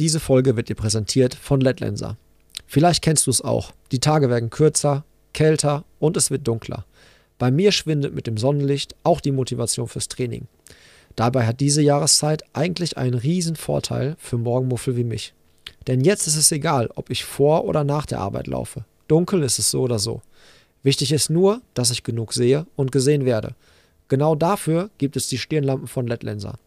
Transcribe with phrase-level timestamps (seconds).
[0.00, 2.16] Diese Folge wird dir präsentiert von Letlenser.
[2.66, 3.70] Vielleicht kennst du es auch.
[3.92, 6.84] Die Tage werden kürzer, kälter und es wird dunkler.
[7.38, 10.48] Bei mir schwindet mit dem Sonnenlicht auch die Motivation fürs Training.
[11.14, 15.32] Dabei hat diese Jahreszeit eigentlich einen riesen Vorteil für Morgenmuffel wie mich.
[15.86, 18.84] Denn jetzt ist es egal, ob ich vor oder nach der Arbeit laufe.
[19.06, 20.22] Dunkel ist es so oder so.
[20.82, 23.54] Wichtig ist nur, dass ich genug sehe und gesehen werde.
[24.08, 26.58] Genau dafür gibt es die Stirnlampen von Letlenser.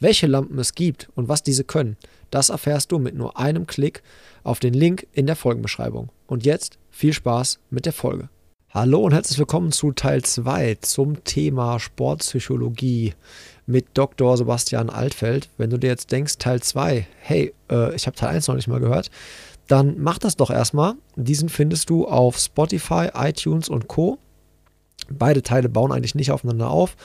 [0.00, 1.96] Welche Lampen es gibt und was diese können,
[2.30, 4.04] das erfährst du mit nur einem Klick
[4.44, 6.10] auf den Link in der Folgenbeschreibung.
[6.28, 8.28] Und jetzt viel Spaß mit der Folge.
[8.70, 13.14] Hallo und herzlich willkommen zu Teil 2 zum Thema Sportpsychologie
[13.66, 14.36] mit Dr.
[14.36, 15.48] Sebastian Altfeld.
[15.56, 18.68] Wenn du dir jetzt denkst, Teil 2, hey, äh, ich habe Teil 1 noch nicht
[18.68, 19.10] mal gehört,
[19.66, 20.94] dann mach das doch erstmal.
[21.16, 24.18] Diesen findest du auf Spotify, iTunes und Co.
[25.10, 26.96] Beide Teile bauen eigentlich nicht aufeinander auf,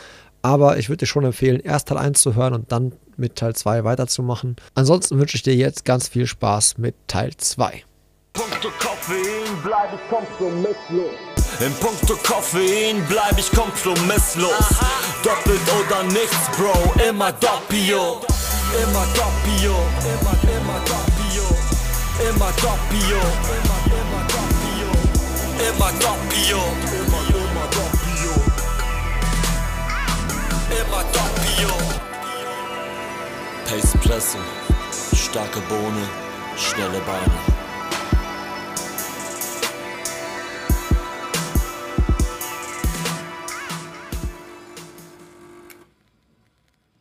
[0.44, 3.56] aber ich würde dir schon empfehlen, erst Teil 1 zu hören und dann mit Teil
[3.56, 4.58] 2 weiterzumachen.
[4.76, 7.84] Ansonsten wünsche ich dir jetzt ganz viel Spaß mit Teil 2.
[8.34, 11.34] Punkto Koffein bleib ich kompromisslos.
[11.60, 14.52] In puncto Koffein bleib ich kompromisslos.
[15.24, 16.74] Doppelt oder nichts, Bro,
[17.08, 18.22] immer doppio.
[18.82, 19.76] Immer doppio.
[20.02, 21.46] Immer, immer doppio.
[22.28, 23.20] Immer doppio.
[23.54, 24.90] Immer, immer doppio.
[25.70, 26.58] Immer doppio.
[26.58, 27.03] Immer, immer
[30.86, 31.70] Immer doppio.
[33.66, 34.38] Pace Presse.
[35.16, 36.08] Starke Bohne.
[36.58, 37.54] Schnelle Beine.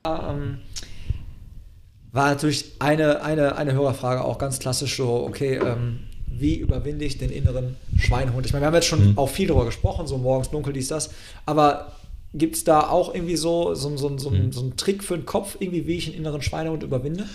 [0.05, 0.59] Ähm,
[2.13, 7.19] war natürlich eine, eine, eine Hörerfrage auch ganz klassisch so, okay, ähm, wie überwinde ich
[7.19, 8.47] den inneren Schweinehund?
[8.47, 9.19] Ich meine, wir haben jetzt schon mhm.
[9.19, 11.11] auch viel darüber gesprochen, so morgens dunkel, dies, das,
[11.47, 11.93] aber
[12.35, 14.53] gibt es da auch irgendwie so, so, so, so, mhm.
[14.53, 17.27] so einen Trick für den Kopf, irgendwie, wie ich einen inneren Schweinehund überwinde?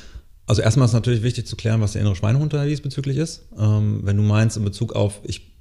[0.48, 3.48] Also erstmal ist natürlich wichtig zu klären, was der innere Schweinehund da diesbezüglich ist.
[3.58, 5.58] Ähm, wenn du meinst in Bezug auf, ich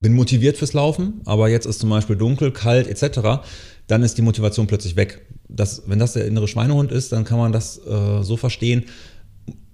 [0.00, 3.46] bin motiviert fürs Laufen, aber jetzt ist zum Beispiel dunkel, kalt etc.,
[3.86, 5.26] dann ist die Motivation plötzlich weg.
[5.48, 8.84] Das, wenn das der innere Schweinehund ist, dann kann man das äh, so verstehen.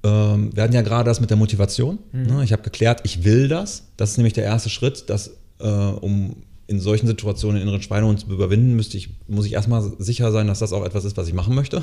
[0.04, 1.98] Ähm, wir hatten ja gerade das mit der Motivation.
[2.12, 2.22] Mhm.
[2.22, 2.44] Ne?
[2.44, 3.88] Ich habe geklärt, ich will das.
[3.96, 8.20] Das ist nämlich der erste Schritt, dass, äh, um in solchen Situationen den inneren Schweinehund
[8.20, 11.28] zu überwinden, müsste ich, muss ich erstmal sicher sein, dass das auch etwas ist, was
[11.28, 11.82] ich machen möchte.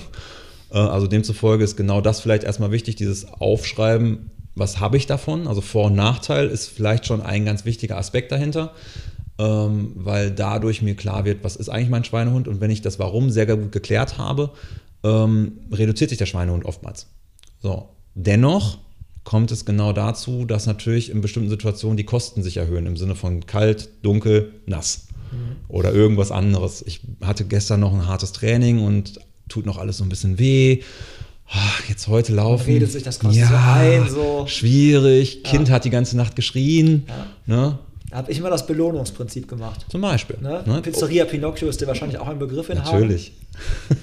[0.71, 5.47] Äh, also demzufolge ist genau das vielleicht erstmal wichtig, dieses Aufschreiben, was habe ich davon?
[5.47, 8.73] Also Vor- und Nachteil ist vielleicht schon ein ganz wichtiger Aspekt dahinter
[9.39, 12.99] ähm, weil dadurch mir klar wird, was ist eigentlich mein Schweinehund und wenn ich das
[12.99, 14.51] Warum sehr gut geklärt habe,
[15.03, 17.07] ähm, reduziert sich der Schweinehund oftmals.
[17.61, 18.79] So, dennoch
[19.23, 23.15] kommt es genau dazu, dass natürlich in bestimmten Situationen die Kosten sich erhöhen, im Sinne
[23.15, 25.57] von kalt, dunkel, nass mhm.
[25.67, 26.83] oder irgendwas anderes.
[26.85, 30.81] Ich hatte gestern noch ein hartes Training und tut noch alles so ein bisschen weh.
[31.51, 32.67] Ach, jetzt heute laufen.
[32.67, 34.09] Man redet sich das quasi ja, so ein.
[34.09, 34.47] So.
[34.47, 35.43] Schwierig.
[35.43, 37.05] Kind hat die ganze Nacht geschrien.
[37.07, 37.55] Ja.
[37.55, 37.79] Ne?
[38.11, 39.85] Da habe ich immer das Belohnungsprinzip gemacht.
[39.89, 40.37] Zum Beispiel.
[40.41, 40.63] Ne?
[40.65, 40.81] Ne?
[40.81, 43.33] Pizzeria Pinocchio ist dir wahrscheinlich auch ein Begriff in Natürlich.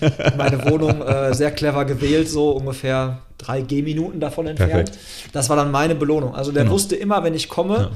[0.01, 0.37] Hagen.
[0.37, 4.91] Meine Wohnung äh, sehr clever gewählt, so ungefähr drei Gehminuten davon entfernt.
[4.91, 4.99] Perfekt.
[5.33, 6.35] Das war dann meine Belohnung.
[6.35, 6.75] Also der genau.
[6.75, 7.91] wusste immer, wenn ich komme, ja.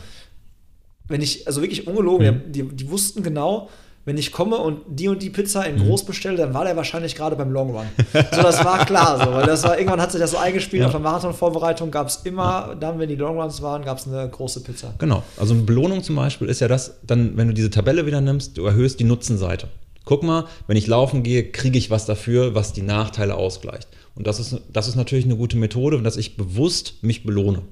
[1.09, 2.53] wenn ich, also wirklich ungelogen, mhm.
[2.53, 3.69] die, die wussten genau,
[4.07, 5.87] wenn ich komme und die und die Pizza in mhm.
[5.87, 7.87] groß bestelle, dann war der wahrscheinlich gerade beim Long Run.
[8.13, 10.87] So, das war klar so, weil das war, irgendwann hat sich das so eingespielt, ja.
[10.87, 12.75] auf der Marathonvorbereitung gab es immer, ja.
[12.75, 14.95] dann, wenn die Long Runs waren, gab es eine große Pizza.
[14.99, 18.23] Genau, also eine Belohnung zum Beispiel ist ja das, dann, wenn du diese Tabelle wieder
[18.23, 19.69] nimmst, du erhöhst die Nutzenseite.
[20.11, 23.87] Guck mal, wenn ich laufen gehe, kriege ich was dafür, was die Nachteile ausgleicht.
[24.17, 27.63] Und das ist, das ist natürlich eine gute Methode, dass ich bewusst mich belohne.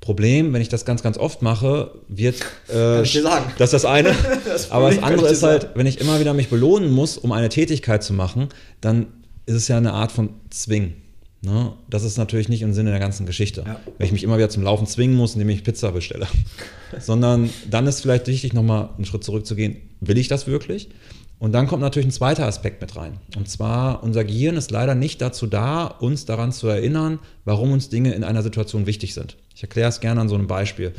[0.00, 2.36] Problem, wenn ich das ganz, ganz oft mache, wird
[2.68, 4.14] äh, das ist das eine.
[4.46, 7.50] das aber das andere ist halt, wenn ich immer wieder mich belohnen muss, um eine
[7.50, 8.48] Tätigkeit zu machen,
[8.80, 9.08] dann
[9.44, 10.94] ist es ja eine Art von Zwingen.
[11.42, 11.74] Ne?
[11.90, 13.64] Das ist natürlich nicht im Sinne der ganzen Geschichte.
[13.66, 13.78] Ja.
[13.98, 16.26] Wenn ich mich immer wieder zum Laufen zwingen muss, indem ich Pizza bestelle.
[16.98, 19.76] Sondern dann ist vielleicht wichtig, nochmal einen Schritt zurückzugehen.
[20.00, 20.88] Will ich das wirklich?
[21.38, 23.18] Und dann kommt natürlich ein zweiter Aspekt mit rein.
[23.36, 27.90] Und zwar, unser Gehirn ist leider nicht dazu da, uns daran zu erinnern, warum uns
[27.90, 29.36] Dinge in einer Situation wichtig sind.
[29.54, 30.94] Ich erkläre es gerne an so einem Beispiel.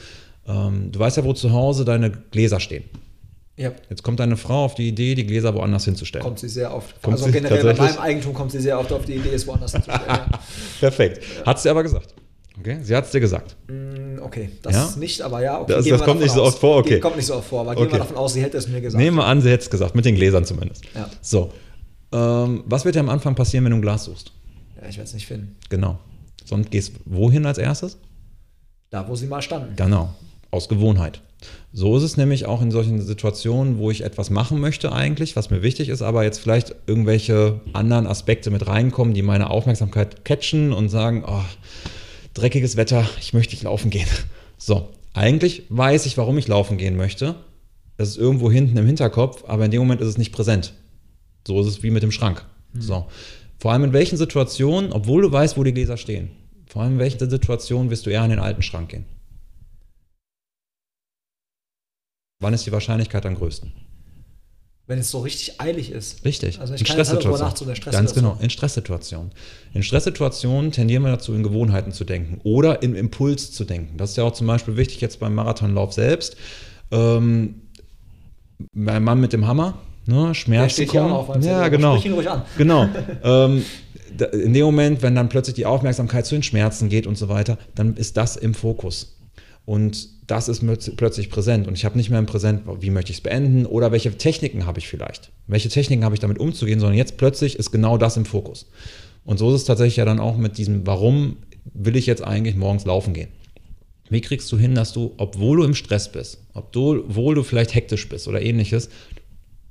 [0.48, 2.84] Ähm, du weißt ja, wo zu Hause deine Gläser stehen.
[3.56, 3.72] Ja.
[3.89, 6.24] Jetzt kommt deine Frau auf die Idee, die Gläser woanders hinzustellen.
[6.24, 7.01] Kommt sie sehr oft.
[7.01, 9.72] Kommt also generell bei meinem Eigentum kommt sie sehr oft auf die Idee, es woanders
[9.72, 10.06] hinzustellen.
[10.07, 10.30] ja.
[10.80, 11.24] Perfekt.
[11.44, 12.13] Hat sie aber gesagt.
[12.59, 13.56] Okay, sie hat es dir gesagt.
[13.68, 15.00] Mm, okay, das ja?
[15.00, 15.62] nicht, aber ja.
[15.62, 17.00] Okay, das, das kommt nicht so oft vor, okay.
[17.00, 17.81] kommt nicht so oft vor, aber okay.
[17.81, 19.01] gehen wir davon aus, sie hätte es mir gesagt.
[19.01, 20.83] Nehmen wir an, sie hätte es gesagt, mit den Gläsern zumindest.
[20.95, 21.09] Ja.
[21.21, 21.51] So.
[22.12, 24.31] Ähm, was wird dir am Anfang passieren, wenn du ein Glas suchst?
[24.81, 25.56] Ja, ich werde es nicht finden.
[25.69, 26.00] Genau.
[26.45, 27.98] Sonst gehst wohin als erstes?
[28.89, 29.75] Da, wo sie mal standen.
[29.75, 30.13] Genau.
[30.50, 31.21] Aus Gewohnheit.
[31.74, 35.50] So ist es nämlich auch in solchen Situationen, wo ich etwas machen möchte eigentlich, was
[35.50, 40.74] mir wichtig ist, aber jetzt vielleicht irgendwelche anderen Aspekte mit reinkommen, die meine Aufmerksamkeit catchen
[40.74, 41.44] und sagen, oh,
[42.38, 44.07] dreckiges Wetter, ich möchte nicht laufen gehen.
[44.57, 47.36] So, eigentlich weiß ich, warum ich laufen gehen möchte.
[47.98, 50.74] Das ist irgendwo hinten im Hinterkopf, aber in dem Moment ist es nicht präsent.
[51.45, 52.45] So ist es wie mit dem Schrank.
[52.74, 52.81] Mhm.
[52.81, 53.07] So.
[53.60, 56.30] Vor allem in welchen Situationen, obwohl du weißt, wo die Gläser stehen,
[56.68, 59.06] vor allem in welchen Situationen wirst du eher in den alten Schrank gehen?
[62.40, 63.72] Wann ist die Wahrscheinlichkeit am größten?
[64.88, 66.24] Wenn es so richtig eilig ist.
[66.24, 66.62] Richtig.
[66.62, 67.42] Also ich in kann Stresssituationen.
[67.42, 69.31] Nacht so in der Stress Ganz genau, in Stresssituationen.
[69.74, 73.98] In Stresssituationen tendieren wir dazu, in Gewohnheiten zu denken oder im Impuls zu denken.
[73.98, 76.38] Das ist ja auch zum Beispiel wichtig jetzt beim Marathonlauf selbst.
[76.92, 77.63] Ähm,
[78.72, 81.12] mein Mann mit dem Hammer, ne, Schmerzen steht kommen.
[81.12, 81.98] auf, ja, also genau.
[81.98, 82.44] sprich ihn ruhig an.
[82.57, 82.88] Genau.
[83.24, 83.66] ähm,
[84.31, 87.57] in dem Moment, wenn dann plötzlich die Aufmerksamkeit zu den Schmerzen geht und so weiter,
[87.75, 89.17] dann ist das im Fokus.
[89.68, 91.68] Und das ist plötz- plötzlich präsent.
[91.68, 94.66] Und ich habe nicht mehr im Präsent, wie möchte ich es beenden oder welche Techniken
[94.66, 95.34] habe ich vielleicht.
[95.46, 98.68] Welche Techniken habe ich damit umzugehen, sondern jetzt plötzlich ist genau das im Fokus.
[99.25, 101.36] Und so ist es tatsächlich ja dann auch mit diesem, warum
[101.74, 103.28] will ich jetzt eigentlich morgens laufen gehen?
[104.10, 107.75] Wie kriegst du hin, dass du, obwohl du im Stress bist, obwohl, obwohl du vielleicht
[107.75, 108.90] hektisch bist oder ähnliches,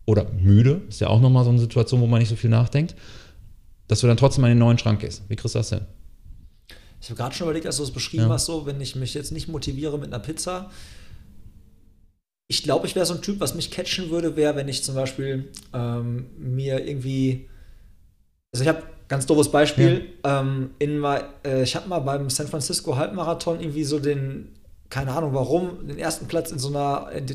[0.05, 2.95] oder müde, ist ja auch nochmal so eine Situation, wo man nicht so viel nachdenkt,
[3.89, 5.23] dass du dann trotzdem an den neuen Schrank gehst.
[5.29, 5.81] Wie kriegst du das hin?
[7.01, 8.31] Ich habe gerade schon überlegt, als du es beschrieben Ja.
[8.31, 10.71] hast, so, wenn ich mich jetzt nicht motiviere mit einer Pizza.
[12.49, 14.95] Ich glaube, ich wäre so ein Typ, was mich catchen würde, wäre, wenn ich zum
[14.95, 17.49] Beispiel ähm, mir irgendwie.
[18.53, 20.07] Also ich habe ganz doofes Beispiel.
[20.25, 24.49] Ähm, in, äh, ich habe mal beim San Francisco Halbmarathon irgendwie so den,
[24.91, 27.27] keine Ahnung warum, den ersten Platz in so einer, in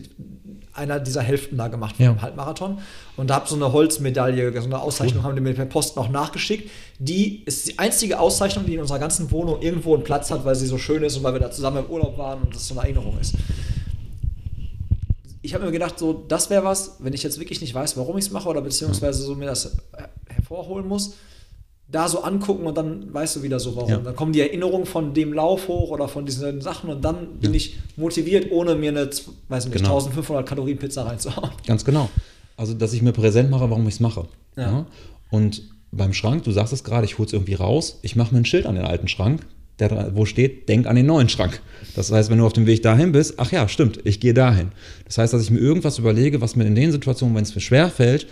[0.73, 2.21] einer dieser Hälften da gemacht vom Ja.
[2.21, 2.79] Halbmarathon.
[3.17, 6.09] Und da habe so eine Holzmedaille, so eine Auszeichnung haben die mir per Post noch
[6.09, 6.69] nachgeschickt.
[6.99, 10.55] Die ist die einzige Auszeichnung, die in unserer ganzen Wohnung irgendwo einen Platz hat, weil
[10.55, 12.73] sie so schön ist und weil wir da zusammen im Urlaub waren und das so
[12.75, 13.33] eine Erinnerung ist.
[15.41, 18.17] Ich habe mir gedacht, so, das wäre was, wenn ich jetzt wirklich nicht weiß, warum
[18.17, 21.15] ich es mache oder beziehungsweise so mir das äh, hervorholen muss,
[21.91, 23.89] da so angucken und dann weißt du wieder so, warum.
[23.89, 23.97] Ja.
[23.97, 27.51] Dann kommen die Erinnerungen von dem Lauf hoch oder von diesen Sachen und dann bin
[27.51, 27.57] Ja.
[27.57, 29.09] ich motiviert, ohne mir eine,
[29.49, 29.89] weiß nicht, Genau.
[29.97, 31.51] 1500 Kalorien Pizza reinzuhauen.
[31.67, 32.09] Ganz genau.
[32.57, 34.25] Also, dass ich mir präsent mache, warum ich es mache.
[34.55, 34.85] Ja.
[35.29, 38.39] Und beim Schrank, du sagst es gerade, ich hole es irgendwie raus, ich mache mir
[38.41, 39.41] ein Schild an den alten Schrank,
[39.79, 41.59] der, da- wo steht, denk an den neuen Schrank.
[41.95, 44.71] Das heißt, wenn du auf dem Weg dahin bist, ach ja, stimmt, ich gehe dahin.
[45.05, 47.61] Das heißt, dass ich mir irgendwas überlege, was mir in den Situationen, wenn es mir
[47.61, 48.27] schwer fällt,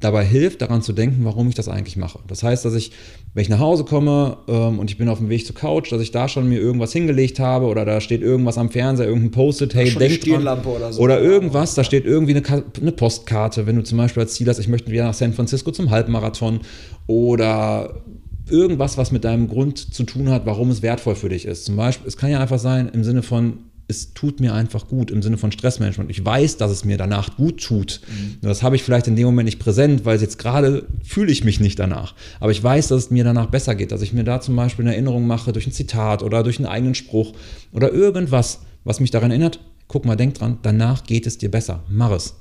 [0.00, 2.18] dabei hilft, daran zu denken, warum ich das eigentlich mache.
[2.26, 2.92] Das heißt, dass ich,
[3.34, 6.00] wenn ich nach Hause komme ähm, und ich bin auf dem Weg zur Couch, dass
[6.00, 9.74] ich da schon mir irgendwas hingelegt habe oder da steht irgendwas am Fernseher, irgendein Post-it,
[9.74, 10.64] hey, denk dran.
[10.64, 11.02] Oder so.
[11.02, 14.58] Oder irgendwas, da steht irgendwie eine, eine Postkarte, wenn du zum Beispiel als Ziel hast,
[14.58, 16.60] ich möchte wieder nach San Francisco zum Halbmarathon
[17.06, 18.02] oder
[18.48, 21.66] irgendwas, was mit deinem Grund zu tun hat, warum es wertvoll für dich ist.
[21.66, 25.10] Zum Beispiel, es kann ja einfach sein im Sinne von, es tut mir einfach gut,
[25.10, 26.10] im Sinne von Stressmanagement.
[26.10, 28.00] Ich weiß, dass es mir danach gut tut.
[28.40, 31.44] Nur Das habe ich vielleicht in dem Moment nicht präsent, weil jetzt gerade fühle ich
[31.44, 32.14] mich nicht danach.
[32.38, 34.84] Aber ich weiß, dass es mir danach besser geht, dass ich mir da zum Beispiel
[34.84, 37.34] eine Erinnerung mache durch ein Zitat oder durch einen eigenen Spruch
[37.72, 41.82] oder irgendwas, was mich daran erinnert, guck mal, denk dran, danach geht es dir besser.
[41.88, 42.36] Mach es.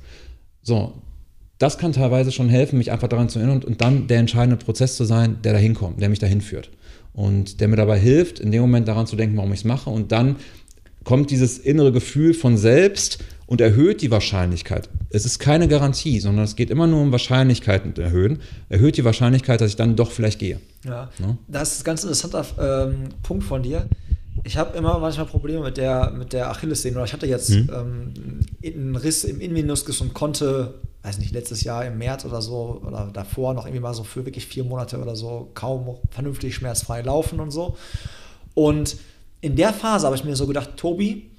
[0.62, 1.02] So,
[1.58, 4.64] das kann teilweise schon helfen, mich einfach daran zu erinnern und, und dann der entscheidende
[4.64, 6.70] Prozess zu sein, der dahin kommt, der mich dahin führt.
[7.12, 9.90] Und der mir dabei hilft, in dem Moment daran zu denken, warum ich es mache.
[9.90, 10.38] Und dann
[11.10, 13.18] kommt dieses innere Gefühl von selbst
[13.48, 14.90] und erhöht die Wahrscheinlichkeit.
[15.10, 18.42] Es ist keine Garantie, sondern es geht immer nur um Wahrscheinlichkeiten erhöhen.
[18.70, 20.60] Erhöht die Wahrscheinlichkeit, dass ich dann doch vielleicht gehe.
[20.86, 21.36] Ja, Ne?
[21.48, 22.46] das ist ein ganz interessanter
[22.92, 23.88] ähm, Punkt von dir.
[24.44, 26.98] Ich habe immer manchmal Probleme mit der, mit der Achillessehne.
[26.98, 27.70] Oder ich hatte jetzt Mhm.
[27.76, 28.14] ähm,
[28.64, 33.10] einen Riss im Innenmeniskus und konnte, weiß nicht, letztes Jahr im März oder so oder
[33.12, 37.40] davor noch irgendwie mal so für wirklich vier Monate oder so kaum vernünftig schmerzfrei laufen
[37.40, 37.76] und so.
[38.54, 38.98] Und
[39.42, 41.32] in der Phase habe ich mir so gedacht, Tobi,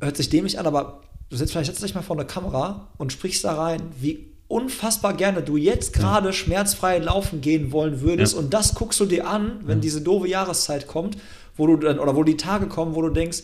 [0.00, 3.12] hört sich dämlich an, aber du sitzt vielleicht setzt dich mal vor eine Kamera und
[3.12, 8.34] sprichst da rein, wie unfassbar gerne du jetzt gerade schmerzfrei laufen gehen wollen würdest.
[8.34, 8.40] Ja.
[8.40, 11.16] und das guckst du dir an, wenn diese doofe Jahreszeit kommt,
[11.56, 13.42] wo du dann oder wo die Tage kommen, wo du denkst,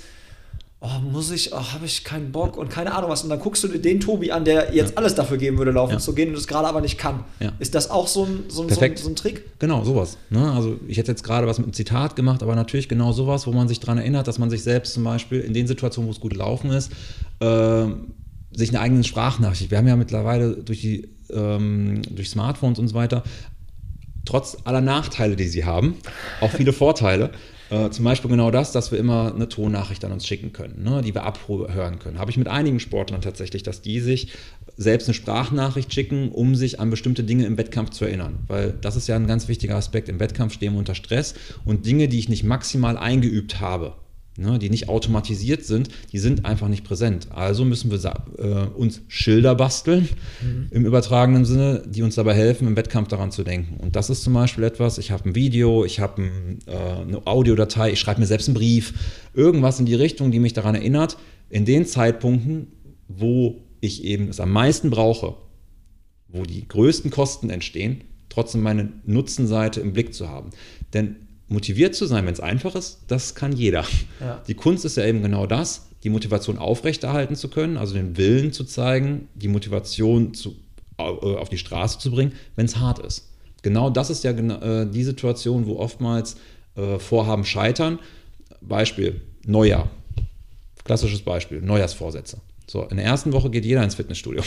[0.83, 3.62] oh, muss ich, oh, habe ich keinen Bock und keine Ahnung was und dann guckst
[3.62, 5.99] du den Tobi an, der jetzt alles dafür geben würde, laufen Ja.
[5.99, 7.25] zu gehen und es gerade aber nicht kann.
[7.41, 7.53] Ja.
[7.61, 9.59] Ist das auch so ein, so ein, so ein, so ein Trick?
[9.61, 10.19] Genau, sowas.
[10.29, 10.51] Ne?
[10.53, 13.53] Also ich hätte jetzt gerade was mit einem Zitat gemacht, aber natürlich genau sowas, wo
[13.53, 16.21] man sich daran erinnert, dass man sich selbst zum Beispiel in den Situationen, wo es
[16.21, 16.91] gut gelaufen ist,
[17.41, 18.15] ähm,
[18.51, 19.71] sich eine eigene Sprachnachricht.
[19.71, 23.23] Wir haben ja mittlerweile durch die ähm, durch Smartphones und so weiter,
[24.25, 25.97] trotz aller Nachteile, die sie haben,
[26.41, 27.31] auch viele Vorteile.
[27.73, 31.00] Äh, zum Beispiel genau das, dass wir immer eine Tonnachricht an uns schicken können, ne,
[31.00, 32.19] die wir abhören können.
[32.19, 34.33] Habe ich mit einigen Sportlern tatsächlich, dass die sich
[34.76, 38.41] selbst eine Sprachnachricht schicken, um sich an bestimmte Dinge im Wettkampf zu erinnern.
[38.47, 40.11] Weil das ist ja ein ganz wichtiger Aspekt.
[40.11, 43.95] Im Wettkampf stehen wir unter Stress und Dinge, die ich nicht maximal eingeübt habe,
[44.37, 47.29] ne, die nicht automatisiert sind, die sind einfach nicht präsent.
[47.31, 50.09] Also müssen wir äh, uns Schilder basteln
[50.43, 50.69] mhm.
[50.71, 53.79] im übertragenen Sinne, die uns dabei helfen, im Wettkampf daran zu denken.
[53.81, 57.27] Und das ist zum Beispiel etwas, ich habe ein Video, ich habe ein, äh, eine
[57.27, 58.95] Audiodatei, ich schreibe mir selbst einen Brief,
[59.35, 61.19] irgendwas in die Richtung, die mich daran erinnert,
[61.51, 62.69] in den Zeitpunkten,
[63.09, 65.35] wo ich eben es am meisten brauche,
[66.29, 70.51] wo die größten Kosten entstehen, trotzdem meine Nutzenseite im Blick zu haben.
[70.95, 71.17] Denn
[71.52, 73.85] motiviert zu sein, wenn es einfach ist, das kann jeder.
[74.21, 74.42] Ja.
[74.47, 78.52] Die Kunst ist ja eben genau das, die Motivation aufrechterhalten zu können, also den Willen
[78.52, 80.56] zu zeigen, die Motivation zu,
[80.99, 83.28] äh, auf die Straße zu bringen, wenn es hart ist.
[83.62, 86.37] Genau das ist ja äh, die Situation, wo oftmals
[86.75, 88.00] äh, Vorhaben scheitern.
[88.61, 89.88] Beispiel Neujahr.
[90.85, 92.38] Klassisches Beispiel, Neujahrsvorsätze.
[92.66, 94.42] So, in der ersten Woche geht jeder ins Fitnessstudio.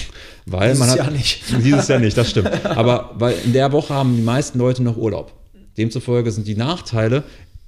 [0.46, 1.44] Weil dieses man hat, Jahr nicht.
[1.64, 2.66] Dieses Jahr nicht, das stimmt.
[2.66, 5.32] Aber weil in der Woche haben die meisten Leute noch Urlaub.
[5.78, 7.24] Demzufolge sind die Nachteile,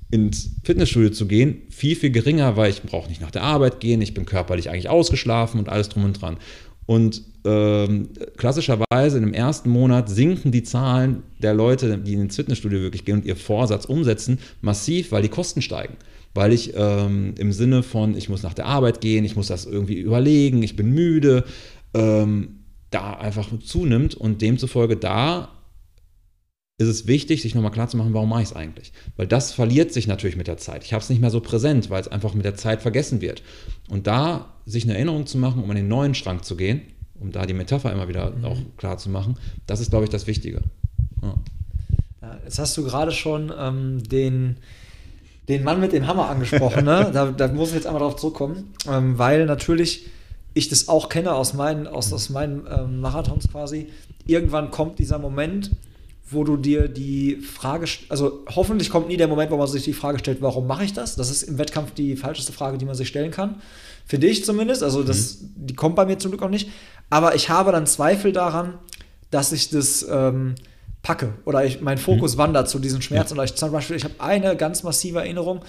[0.09, 4.01] ins Fitnessstudio zu gehen, viel, viel geringer, weil ich brauche nicht nach der Arbeit gehen,
[4.01, 6.37] ich bin körperlich eigentlich ausgeschlafen und alles drum und dran.
[6.85, 12.79] Und ähm, klassischerweise in dem ersten Monat sinken die Zahlen der Leute, die ins Fitnessstudio
[12.79, 15.95] wirklich gehen und ihr Vorsatz umsetzen, massiv, weil die Kosten steigen.
[16.33, 19.65] Weil ich ähm, im Sinne von, ich muss nach der Arbeit gehen, ich muss das
[19.65, 21.43] irgendwie überlegen, ich bin müde,
[21.93, 22.59] ähm,
[22.89, 25.49] da einfach zunimmt und demzufolge da
[26.79, 28.91] ist es wichtig, sich nochmal klarzumachen, warum mache ich es eigentlich?
[29.15, 30.83] Weil das verliert sich natürlich mit der Zeit.
[30.83, 33.41] Ich habe es nicht mehr so präsent, weil es einfach mit der Zeit vergessen wird.
[33.89, 36.81] Und da sich eine Erinnerung zu machen, um an den neuen Schrank zu gehen,
[37.19, 38.45] um da die Metapher immer wieder mhm.
[38.45, 40.61] auch klar zu machen, das ist, glaube ich, das Wichtige.
[41.23, 41.33] Ja.
[42.21, 44.57] Ja, jetzt hast du gerade schon ähm, den,
[45.47, 46.85] den Mann mit dem Hammer angesprochen.
[46.85, 47.09] Ne?
[47.13, 50.07] da, da, muss ich jetzt einmal drauf zurückkommen, ähm, weil natürlich
[50.53, 53.87] ich das auch kenne aus meinen, aus, aus meinen ähm, Marathons quasi.
[54.25, 55.71] Irgendwann kommt dieser Moment,
[56.29, 59.93] wo du dir die Frage, also hoffentlich kommt nie der Moment, wo man sich die
[59.93, 61.15] Frage stellt, warum mache ich das?
[61.15, 63.61] Das ist im Wettkampf die falscheste Frage, die man sich stellen kann.
[64.05, 64.83] Finde ich zumindest.
[64.83, 65.67] Also das, mhm.
[65.67, 66.69] die kommt bei mir zum Glück auch nicht.
[67.09, 68.77] Aber ich habe dann Zweifel daran,
[69.31, 70.55] dass ich das ähm,
[71.01, 72.39] packe oder ich, mein Fokus mhm.
[72.39, 73.35] wandert zu diesen Schmerzen.
[73.35, 73.41] Ja.
[73.41, 75.61] Oder ich zum Beispiel, ich habe eine ganz massive Erinnerung.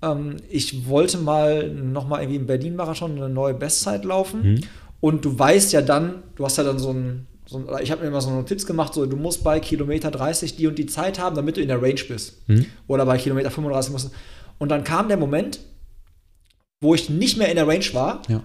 [0.00, 4.42] Ähm, ich wollte mal nochmal irgendwie im Berlin-Marathon eine neue Bestzeit laufen.
[4.42, 4.60] Mhm.
[5.00, 8.08] Und du weißt ja dann, du hast ja dann so ein so, ich habe mir
[8.08, 11.36] immer so Notiz gemacht, so du musst bei Kilometer 30 die und die Zeit haben,
[11.36, 12.48] damit du in der Range bist.
[12.48, 12.66] Mhm.
[12.88, 14.10] Oder bei Kilometer 35 musst du.
[14.58, 15.60] Und dann kam der Moment,
[16.80, 18.42] wo ich nicht mehr in der Range war, ja.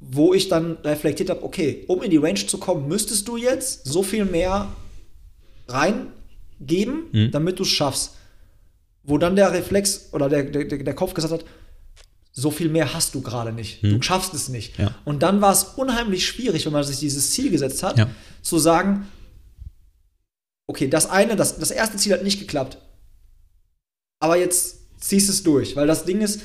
[0.00, 3.84] wo ich dann reflektiert habe, okay, um in die Range zu kommen, müsstest du jetzt
[3.84, 4.68] so viel mehr
[5.68, 7.30] reingeben, mhm.
[7.30, 8.16] damit du es schaffst.
[9.02, 11.44] Wo dann der Reflex oder der, der, der Kopf gesagt hat,
[12.36, 13.80] so viel mehr hast du gerade nicht.
[13.82, 13.90] Hm.
[13.90, 14.76] Du schaffst es nicht.
[14.76, 14.94] Ja.
[15.04, 18.08] Und dann war es unheimlich schwierig, wenn man sich dieses Ziel gesetzt hat, ja.
[18.42, 19.06] zu sagen,
[20.66, 22.78] okay, das eine, das, das erste Ziel hat nicht geklappt.
[24.18, 26.42] Aber jetzt ziehst es durch, weil das Ding ist,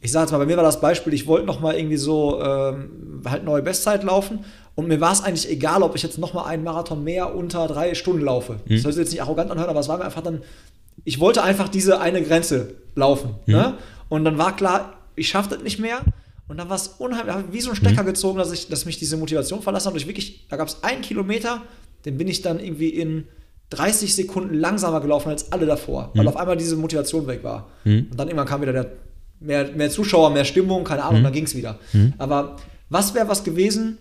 [0.00, 2.40] ich sage jetzt mal, bei mir war das Beispiel, ich wollte noch mal irgendwie so
[2.40, 4.44] ähm, halt neue Bestzeit laufen
[4.74, 7.66] und mir war es eigentlich egal, ob ich jetzt noch mal einen Marathon mehr unter
[7.66, 8.54] drei Stunden laufe.
[8.54, 8.60] Hm.
[8.68, 10.42] Das soll sich jetzt nicht arrogant anhören, aber es war mir einfach dann,
[11.04, 13.36] ich wollte einfach diese eine Grenze laufen.
[13.46, 13.54] Hm.
[13.54, 13.74] Ne?
[14.08, 16.00] Und dann war klar, ich schaffe das nicht mehr.
[16.48, 18.06] Und dann war es unheimlich, wie so ein Stecker mhm.
[18.06, 19.94] gezogen, dass, ich, dass mich diese Motivation verlassen hat.
[19.94, 21.62] Und ich wirklich, da gab es einen Kilometer,
[22.04, 23.24] den bin ich dann irgendwie in
[23.70, 26.28] 30 Sekunden langsamer gelaufen als alle davor, weil mhm.
[26.28, 27.70] auf einmal diese Motivation weg war.
[27.84, 28.08] Mhm.
[28.10, 28.92] Und dann irgendwann kam wieder der,
[29.40, 31.24] mehr, mehr Zuschauer, mehr Stimmung, keine Ahnung, mhm.
[31.24, 31.78] dann ging es wieder.
[31.92, 32.12] Mhm.
[32.18, 32.56] Aber
[32.90, 33.96] was wäre was gewesen,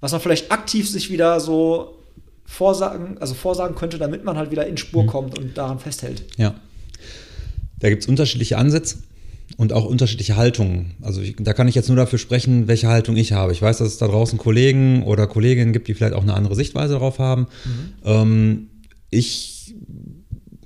[0.00, 1.98] was man vielleicht aktiv sich wieder so
[2.44, 5.08] vorsagen, also vorsagen könnte, damit man halt wieder in Spur mhm.
[5.08, 6.24] kommt und daran festhält?
[6.36, 6.54] Ja.
[7.80, 8.98] Da gibt es unterschiedliche Ansätze
[9.56, 10.92] und auch unterschiedliche Haltungen.
[11.02, 13.52] Also ich, da kann ich jetzt nur dafür sprechen, welche Haltung ich habe.
[13.52, 16.54] Ich weiß, dass es da draußen Kollegen oder Kolleginnen gibt, die vielleicht auch eine andere
[16.54, 17.46] Sichtweise darauf haben.
[17.64, 17.92] Mhm.
[18.04, 18.66] Ähm,
[19.10, 19.74] ich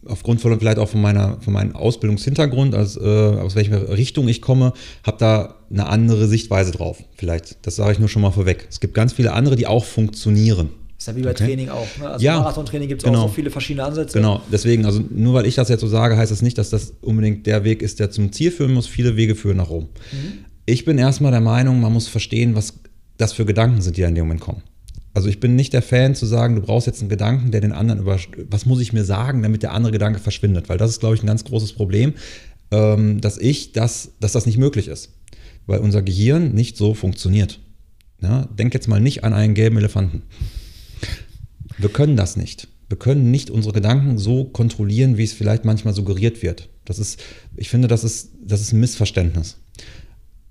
[0.07, 4.43] aufgrund von vielleicht auch von meiner von meinem Ausbildungshintergrund, also, äh, aus welcher Richtung ich
[4.43, 7.03] komme, habe da eine andere Sichtweise drauf.
[7.17, 8.67] Vielleicht, das sage ich nur schon mal vorweg.
[8.71, 10.71] Es gibt ganz viele andere, die auch funktionieren.
[11.05, 11.45] Ist ja wie bei okay.
[11.45, 11.87] Training auch.
[11.99, 12.09] Ne?
[12.09, 13.25] Also ja, Marathontraining gibt es genau.
[13.25, 14.17] auch so viele verschiedene Ansätze.
[14.17, 16.95] Genau, deswegen, also nur weil ich das jetzt so sage, heißt das nicht, dass das
[17.03, 18.87] unbedingt der Weg ist, der zum Ziel führen muss.
[18.87, 19.91] Viele Wege führen nach Rom.
[20.13, 20.47] Mhm.
[20.65, 22.81] Ich bin erstmal der Meinung, man muss verstehen, was
[23.19, 24.63] das für Gedanken sind, die in dem Moment kommen.
[25.13, 27.73] Also ich bin nicht der Fan zu sagen, du brauchst jetzt einen Gedanken, der den
[27.73, 28.19] anderen über,
[28.49, 31.23] was muss ich mir sagen, damit der andere Gedanke verschwindet, weil das ist, glaube ich,
[31.23, 32.15] ein ganz großes Problem,
[32.71, 35.11] ähm, dass ich das, dass das nicht möglich ist,
[35.67, 37.61] weil unser Gehirn nicht so funktioniert.
[38.23, 40.23] Ja, denk jetzt mal nicht an einen gelben Elefanten.
[41.79, 42.69] Wir können das nicht.
[42.89, 46.69] Wir können nicht unsere Gedanken so kontrollieren, wie es vielleicht manchmal suggeriert wird.
[46.85, 47.23] Das ist,
[47.57, 49.59] ich finde, das ist, das ist ein Missverständnis.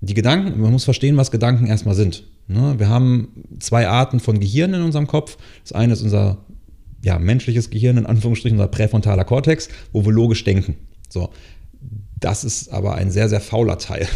[0.02, 2.24] Die Gedanken, man muss verstehen, was Gedanken erstmal sind.
[2.48, 2.76] Ne?
[2.78, 5.38] Wir haben zwei Arten von Gehirn in unserem Kopf.
[5.64, 6.44] Das eine ist unser
[7.04, 10.76] ja, menschliches Gehirn, in Anführungsstrichen, unser präfrontaler Kortex, wo wir logisch denken.
[11.10, 11.30] So.
[12.20, 14.08] das ist aber ein sehr, sehr fauler Teil.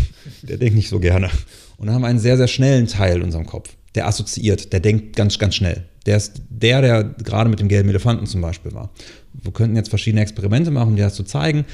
[0.41, 1.29] Der denkt nicht so gerne.
[1.77, 3.75] Und dann haben wir einen sehr, sehr schnellen Teil in unserem Kopf.
[3.95, 5.85] Der assoziiert, der denkt ganz, ganz schnell.
[6.07, 8.89] Der ist der, der gerade mit dem gelben Elefanten zum Beispiel war.
[9.33, 11.65] Wir könnten jetzt verschiedene Experimente machen, um dir das zu zeigen.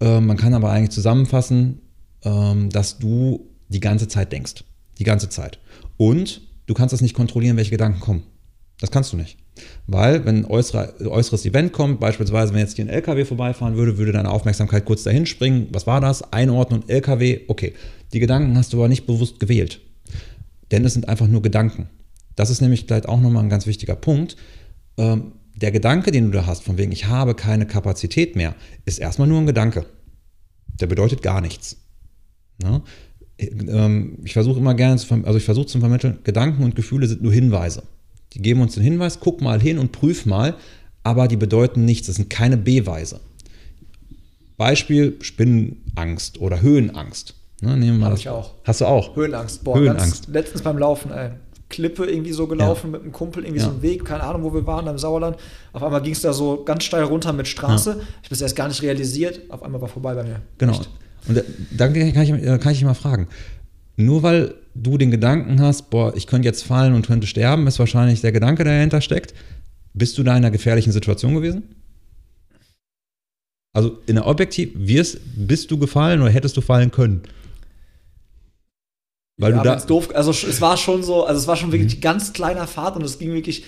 [0.00, 1.80] Ähm, man kann aber eigentlich zusammenfassen,
[2.24, 4.64] ähm, dass du die ganze Zeit denkst.
[4.98, 5.58] Die ganze Zeit.
[5.96, 8.24] Und du kannst das nicht kontrollieren, welche Gedanken kommen.
[8.80, 9.38] Das kannst du nicht.
[9.86, 13.96] Weil, wenn ein äußere, äußeres Event kommt, beispielsweise, wenn jetzt hier ein LKW vorbeifahren würde,
[13.96, 15.68] würde deine Aufmerksamkeit kurz dahin springen.
[15.70, 16.32] Was war das?
[16.32, 17.72] Einordnen, LKW, okay.
[18.12, 19.80] Die Gedanken hast du aber nicht bewusst gewählt.
[20.72, 21.88] Denn es sind einfach nur Gedanken.
[22.36, 24.36] Das ist nämlich vielleicht auch nochmal ein ganz wichtiger Punkt.
[24.98, 28.98] Ähm, der Gedanke, den du da hast, von wegen, ich habe keine Kapazität mehr, ist
[28.98, 29.86] erstmal nur ein Gedanke.
[30.80, 31.78] Der bedeutet gar nichts.
[32.62, 32.82] Ne?
[33.38, 37.22] Ähm, ich versuche immer gerne, zu, also ich versuche zu vermitteln, Gedanken und Gefühle sind
[37.22, 37.82] nur Hinweise.
[38.34, 40.54] Die geben uns den Hinweis, guck mal hin und prüf mal,
[41.02, 42.06] aber die bedeuten nichts.
[42.06, 43.20] Das sind keine Beweise.
[44.58, 47.34] Beispiel Spinnenangst oder Höhenangst.
[47.62, 48.54] Ne, nehmen wir mal ich auch.
[48.64, 49.16] Hast du auch?
[49.16, 49.64] Höhenangst.
[49.64, 50.28] Boah, Höhenangst.
[50.28, 51.30] letztens beim Laufen, ey.
[51.68, 52.92] Klippe irgendwie so gelaufen ja.
[52.92, 53.66] mit einem Kumpel, irgendwie ja.
[53.66, 55.36] so einen Weg, keine Ahnung, wo wir waren, im Sauerland.
[55.72, 57.90] Auf einmal ging es da so ganz steil runter mit Straße.
[57.90, 57.96] Ja.
[57.96, 59.40] Ich habe es erst gar nicht realisiert.
[59.50, 60.42] Auf einmal war vorbei bei mir.
[60.58, 60.72] Genau.
[60.72, 60.88] Echt.
[61.28, 61.42] Und
[61.76, 63.26] dann kann ich, äh, kann ich mal fragen,
[63.96, 67.78] nur weil du den Gedanken hast, boah, ich könnte jetzt fallen und könnte sterben, ist
[67.78, 69.34] wahrscheinlich der Gedanke, der dahinter steckt.
[69.94, 71.74] Bist du da in einer gefährlichen Situation gewesen?
[73.72, 77.22] Also in der Objektiv, wirst, bist du gefallen oder hättest du fallen können?
[79.38, 81.96] Weil ja, du da doof, also es war schon so, also es war schon wirklich
[81.96, 82.00] mhm.
[82.00, 83.64] ganz kleiner Fahrt und es ging wirklich,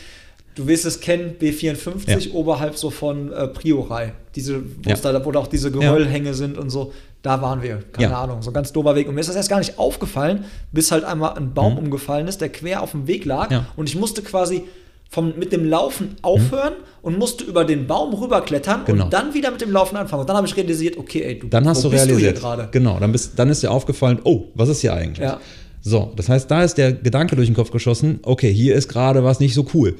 [0.54, 2.34] du wirst es kennen, B54 ja.
[2.34, 4.14] oberhalb so von äh, Priorei.
[4.34, 4.96] Diese, wo, ja.
[4.96, 6.92] da, wo da auch diese Geröllhänge sind und so.
[7.20, 8.16] Da waren wir, keine.
[8.16, 9.08] Ahnung, so ein ganz dober Weg.
[9.08, 11.78] Und mir ist das erst gar nicht aufgefallen, bis halt einmal ein Baum mhm.
[11.80, 13.50] umgefallen ist, der quer auf dem Weg lag.
[13.76, 14.64] Und ich musste quasi
[15.08, 17.02] vom, mit dem Laufen aufhören mhm.
[17.02, 19.04] und musste über den Baum rüberklettern genau.
[19.04, 20.20] und dann wieder mit dem Laufen anfangen.
[20.20, 22.68] Und dann habe ich realisiert, okay, ey, du, dann hast du realisiert, gerade?
[22.70, 25.26] Genau, dann, bist, dann ist dir aufgefallen, oh, was ist hier eigentlich?
[25.26, 25.40] Ja.
[25.80, 29.24] So, das heißt, da ist der Gedanke durch den Kopf geschossen, okay, hier ist gerade
[29.24, 29.96] was nicht so cool.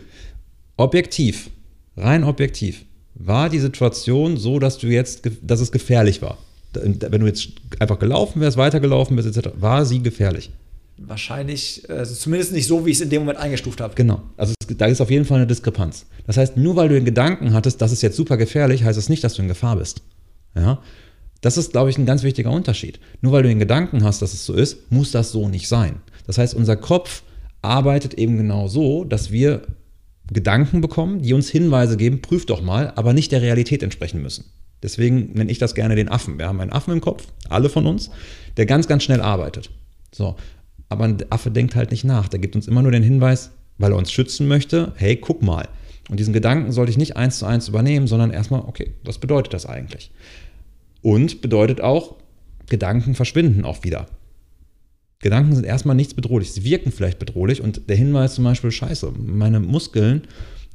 [0.76, 1.50] Objektiv,
[1.96, 2.84] rein objektiv,
[3.14, 6.38] war die Situation so, dass du jetzt, dass es gefährlich war?
[6.74, 7.48] wenn du jetzt
[7.78, 10.50] einfach gelaufen wärst, weitergelaufen bist, etc., war sie gefährlich?
[11.00, 13.94] Wahrscheinlich, also zumindest nicht so, wie ich es in dem Moment eingestuft habe.
[13.94, 14.22] Genau.
[14.36, 16.06] Also es, da ist auf jeden Fall eine Diskrepanz.
[16.26, 19.08] Das heißt, nur weil du den Gedanken hattest, das ist jetzt super gefährlich, heißt das
[19.08, 20.02] nicht, dass du in Gefahr bist.
[20.54, 20.82] Ja?
[21.40, 22.98] Das ist, glaube ich, ein ganz wichtiger Unterschied.
[23.20, 26.00] Nur weil du den Gedanken hast, dass es so ist, muss das so nicht sein.
[26.26, 27.22] Das heißt, unser Kopf
[27.62, 29.62] arbeitet eben genau so, dass wir
[30.32, 34.44] Gedanken bekommen, die uns Hinweise geben, prüf doch mal, aber nicht der Realität entsprechen müssen.
[34.82, 36.38] Deswegen nenne ich das gerne den Affen.
[36.38, 38.10] Wir haben einen Affen im Kopf, alle von uns,
[38.56, 39.70] der ganz, ganz schnell arbeitet.
[40.12, 40.36] So.
[40.88, 42.28] Aber ein Affe denkt halt nicht nach.
[42.28, 45.68] Der gibt uns immer nur den Hinweis, weil er uns schützen möchte, hey, guck mal.
[46.08, 49.52] Und diesen Gedanken sollte ich nicht eins zu eins übernehmen, sondern erstmal, okay, was bedeutet
[49.52, 50.10] das eigentlich?
[51.02, 52.16] Und bedeutet auch,
[52.68, 54.06] Gedanken verschwinden auch wieder.
[55.20, 56.52] Gedanken sind erstmal nichts bedrohlich.
[56.52, 60.22] Sie wirken vielleicht bedrohlich und der Hinweis zum Beispiel, scheiße, meine Muskeln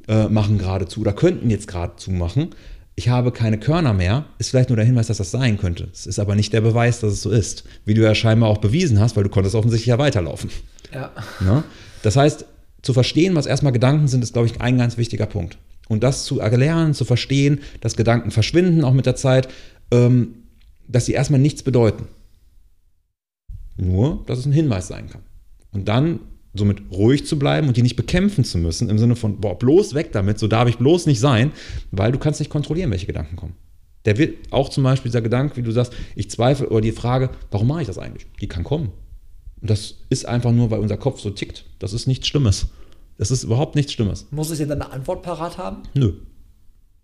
[0.06, 2.50] äh, machen gerade zu oder könnten jetzt gerade zumachen
[2.96, 5.88] ich habe keine Körner mehr, ist vielleicht nur der Hinweis, dass das sein könnte.
[5.92, 7.64] Es ist aber nicht der Beweis, dass es so ist.
[7.84, 10.50] Wie du ja scheinbar auch bewiesen hast, weil du konntest offensichtlich ja weiterlaufen.
[10.92, 11.10] Ja.
[11.40, 11.64] Ne?
[12.02, 12.44] Das heißt,
[12.82, 15.58] zu verstehen, was erstmal Gedanken sind, ist, glaube ich, ein ganz wichtiger Punkt.
[15.88, 19.48] Und das zu erlernen, zu verstehen, dass Gedanken verschwinden, auch mit der Zeit,
[19.90, 20.34] ähm,
[20.86, 22.06] dass sie erstmal nichts bedeuten.
[23.76, 25.22] Nur, dass es ein Hinweis sein kann.
[25.72, 26.20] Und dann
[26.54, 29.94] somit ruhig zu bleiben und die nicht bekämpfen zu müssen, im Sinne von, boah, bloß
[29.94, 31.52] weg damit, so darf ich bloß nicht sein,
[31.90, 33.54] weil du kannst nicht kontrollieren, welche Gedanken kommen.
[34.04, 37.30] Der wird auch zum Beispiel dieser Gedanke, wie du sagst, ich zweifle, oder die Frage,
[37.50, 38.26] warum mache ich das eigentlich?
[38.40, 38.92] Die kann kommen.
[39.60, 41.64] Und das ist einfach nur, weil unser Kopf so tickt.
[41.78, 42.66] Das ist nichts Schlimmes.
[43.16, 44.26] Das ist überhaupt nichts Schlimmes.
[44.30, 45.84] Muss es dir dann eine Antwort parat haben?
[45.94, 46.12] Nö.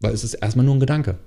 [0.01, 1.19] Weil es ist erstmal nur ein Gedanke.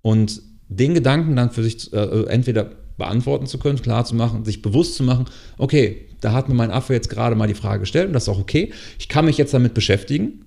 [0.00, 4.60] Und den Gedanken dann für sich äh, entweder beantworten zu können, klar zu machen, sich
[4.60, 5.24] bewusst zu machen,
[5.56, 8.28] okay, da hat mir mein Affe jetzt gerade mal die Frage gestellt und das ist
[8.28, 8.72] auch okay.
[8.98, 10.44] Ich kann mich jetzt damit beschäftigen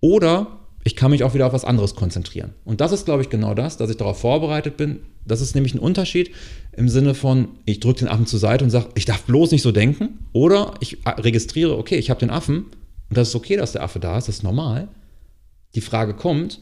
[0.00, 2.54] oder ich kann mich auch wieder auf was anderes konzentrieren.
[2.64, 5.00] Und das ist, glaube ich, genau das, dass ich darauf vorbereitet bin.
[5.24, 6.32] Das ist nämlich ein Unterschied
[6.72, 9.62] im Sinne von, ich drücke den Affen zur Seite und sage, ich darf bloß nicht
[9.62, 10.26] so denken.
[10.32, 12.66] Oder ich registriere, okay, ich habe den Affen
[13.08, 14.88] und das ist okay, dass der Affe da ist, das ist normal.
[15.76, 16.58] Die Frage kommt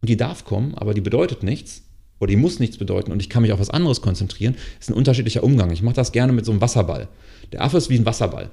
[0.00, 1.82] und die darf kommen, aber die bedeutet nichts
[2.18, 4.94] oder die muss nichts bedeuten und ich kann mich auf was anderes konzentrieren, ist ein
[4.94, 5.70] unterschiedlicher Umgang.
[5.70, 7.08] Ich mache das gerne mit so einem Wasserball.
[7.52, 8.50] Der Affe ist wie ein Wasserball.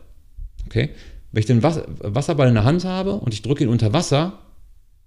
[0.65, 0.89] Okay?
[1.31, 4.39] Wenn ich den Wasserball in der Hand habe und ich drücke ihn unter Wasser,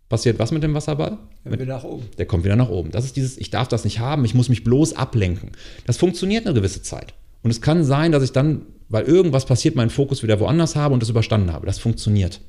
[0.08, 1.18] passiert was mit dem Wasserball?
[1.44, 2.04] Der, wieder nach oben.
[2.16, 2.90] der kommt wieder nach oben.
[2.90, 5.52] Das ist dieses, ich darf das nicht haben, ich muss mich bloß ablenken.
[5.86, 7.14] Das funktioniert eine gewisse Zeit.
[7.42, 10.94] Und es kann sein, dass ich dann, weil irgendwas passiert, meinen Fokus wieder woanders habe
[10.94, 11.66] und das überstanden habe.
[11.66, 12.40] Das funktioniert.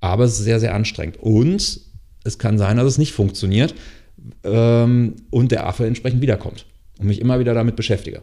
[0.00, 1.18] Aber es ist sehr, sehr anstrengend.
[1.20, 1.80] Und
[2.24, 3.74] es kann sein, dass es nicht funktioniert,
[4.44, 6.66] ähm, und der Affe entsprechend wiederkommt
[6.98, 8.22] und mich immer wieder damit beschäftige.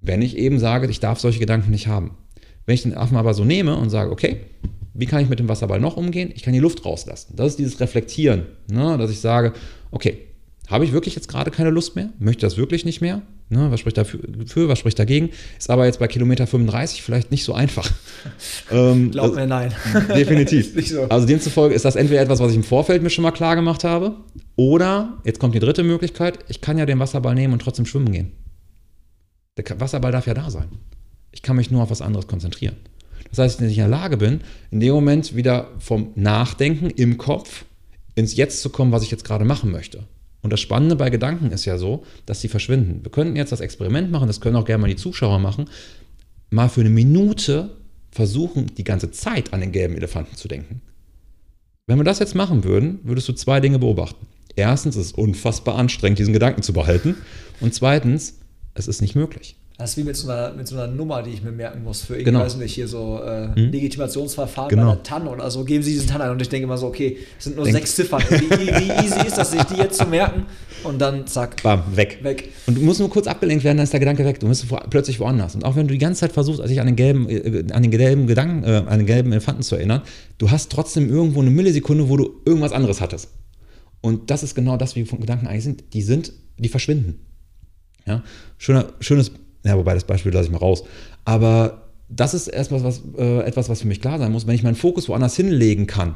[0.00, 2.16] Wenn ich eben sage, ich darf solche Gedanken nicht haben.
[2.64, 4.40] Wenn ich den Affen aber so nehme und sage, okay,
[4.94, 6.30] wie kann ich mit dem Wasserball noch umgehen?
[6.34, 7.34] Ich kann die Luft rauslassen.
[7.36, 8.96] Das ist dieses Reflektieren, ne?
[8.98, 9.52] dass ich sage,
[9.90, 10.18] okay,
[10.68, 12.10] habe ich wirklich jetzt gerade keine Lust mehr?
[12.18, 13.22] Möchte das wirklich nicht mehr?
[13.48, 14.20] Ne, was spricht dafür,
[14.68, 15.30] was spricht dagegen?
[15.56, 17.88] Ist aber jetzt bei Kilometer 35 vielleicht nicht so einfach.
[18.72, 19.72] ähm, Glaub mir, nein.
[20.08, 20.74] Definitiv.
[20.88, 21.02] so.
[21.04, 23.84] Also demzufolge ist das entweder etwas, was ich im Vorfeld mir schon mal klar gemacht
[23.84, 24.16] habe,
[24.56, 28.10] oder, jetzt kommt die dritte Möglichkeit, ich kann ja den Wasserball nehmen und trotzdem schwimmen
[28.10, 28.32] gehen.
[29.56, 30.68] Der Wasserball darf ja da sein.
[31.30, 32.76] Ich kann mich nur auf was anderes konzentrieren.
[33.30, 37.18] Das heißt, wenn ich in der Lage bin, in dem Moment wieder vom Nachdenken im
[37.18, 37.64] Kopf
[38.14, 40.04] ins Jetzt zu kommen, was ich jetzt gerade machen möchte.
[40.46, 43.00] Und das Spannende bei Gedanken ist ja so, dass sie verschwinden.
[43.02, 45.68] Wir könnten jetzt das Experiment machen, das können auch gerne mal die Zuschauer machen,
[46.50, 47.70] mal für eine Minute
[48.12, 50.82] versuchen, die ganze Zeit an den gelben Elefanten zu denken.
[51.88, 54.24] Wenn wir das jetzt machen würden, würdest du zwei Dinge beobachten.
[54.54, 57.16] Erstens, es ist unfassbar anstrengend, diesen Gedanken zu behalten.
[57.60, 58.38] Und zweitens,
[58.74, 59.56] es ist nicht möglich.
[59.78, 62.00] Das ist wie mit so, einer, mit so einer Nummer, die ich mir merken muss
[62.00, 62.40] für irgendwie, genau.
[62.40, 63.72] weiß nicht, hier so äh, hm?
[63.72, 64.86] Legitimationsverfahren genau.
[64.86, 65.64] bei der TAN oder so.
[65.64, 67.76] Geben Sie diesen TAN ein und ich denke immer so, okay, es sind nur Denk.
[67.76, 68.22] sechs Ziffern.
[68.30, 70.46] Wie, wie, easy ist das, sich die jetzt zu merken?
[70.82, 71.62] Und dann zack.
[71.62, 72.20] Bam, weg.
[72.22, 72.52] weg.
[72.66, 74.40] Und du musst nur kurz abgelenkt werden, dann ist der Gedanke weg.
[74.40, 75.54] Du bist plötzlich woanders.
[75.54, 77.90] Und auch wenn du die ganze Zeit versuchst, sich an den gelben, äh, an den
[77.90, 80.00] gelben Gedanken, äh, an den gelben Elefanten zu erinnern,
[80.38, 83.28] du hast trotzdem irgendwo eine Millisekunde, wo du irgendwas anderes hattest.
[84.00, 85.84] Und das ist genau das, wie Gedanken eigentlich sind.
[85.92, 87.18] Die sind, die verschwinden.
[88.06, 88.22] Ja?
[88.56, 89.32] Schöner, schönes
[89.66, 90.84] ja, wobei das Beispiel lasse ich mal raus.
[91.24, 94.62] Aber das ist erstmal was, äh, etwas, was für mich klar sein muss, wenn ich
[94.62, 96.14] meinen Fokus woanders hinlegen kann.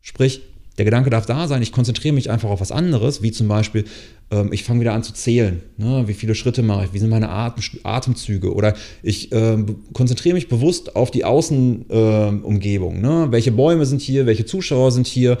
[0.00, 0.42] Sprich,
[0.78, 3.84] der Gedanke darf da sein, ich konzentriere mich einfach auf was anderes, wie zum Beispiel,
[4.30, 5.60] ähm, ich fange wieder an zu zählen.
[5.76, 6.04] Ne?
[6.06, 6.92] Wie viele Schritte mache ich?
[6.92, 8.54] Wie sind meine Atem, Atemzüge?
[8.54, 9.58] Oder ich äh,
[9.92, 12.96] konzentriere mich bewusst auf die Außenumgebung.
[12.96, 13.26] Äh, ne?
[13.30, 14.26] Welche Bäume sind hier?
[14.26, 15.32] Welche Zuschauer sind hier?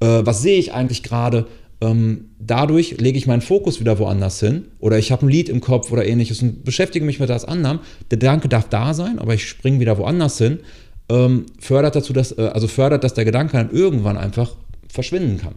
[0.00, 1.46] Äh, was sehe ich eigentlich gerade?
[1.80, 5.60] Ähm, dadurch lege ich meinen Fokus wieder woanders hin oder ich habe ein Lied im
[5.60, 7.80] Kopf oder ähnliches und beschäftige mich mit das anderen.
[8.10, 10.60] Der Gedanke darf da sein, aber ich springe wieder woanders hin.
[11.08, 14.56] Ähm, fördert dazu, dass, äh, also fördert, dass der Gedanke dann irgendwann einfach
[14.88, 15.54] verschwinden kann.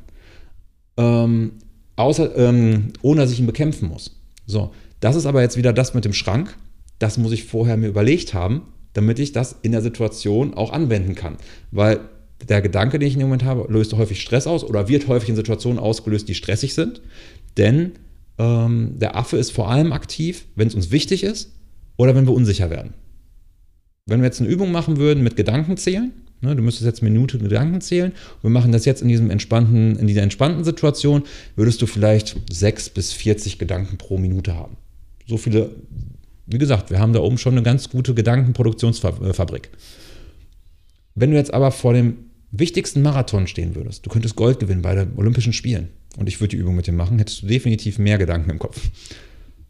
[0.98, 1.54] Ähm,
[1.96, 4.20] außer, ähm, ohne dass ich ihn bekämpfen muss.
[4.46, 6.56] So, das ist aber jetzt wieder das mit dem Schrank.
[7.00, 11.16] Das muss ich vorher mir überlegt haben, damit ich das in der Situation auch anwenden
[11.16, 11.38] kann.
[11.72, 12.02] Weil
[12.48, 15.36] der Gedanke, den ich dem Moment habe, löst häufig Stress aus oder wird häufig in
[15.36, 17.02] Situationen ausgelöst, die stressig sind.
[17.58, 17.94] Denn
[18.38, 21.52] ähm, der Affe ist vor allem aktiv, wenn es uns wichtig ist
[21.98, 22.94] oder wenn wir unsicher werden.
[24.06, 27.38] Wenn wir jetzt eine Übung machen würden mit Gedanken zählen, ne, du müsstest jetzt Minute
[27.38, 31.24] Gedanken zählen, wir machen das jetzt in, diesem entspannten, in dieser entspannten Situation,
[31.56, 34.78] würdest du vielleicht 6 bis 40 Gedanken pro Minute haben.
[35.28, 35.72] So viele,
[36.48, 39.70] wie gesagt, wir haben da oben schon eine ganz gute Gedankenproduktionsfabrik.
[41.14, 44.96] Wenn du jetzt aber vor dem wichtigsten Marathon stehen würdest, du könntest Gold gewinnen bei
[44.96, 48.18] den Olympischen Spielen und ich würde die Übung mit dir machen, hättest du definitiv mehr
[48.18, 48.80] Gedanken im Kopf.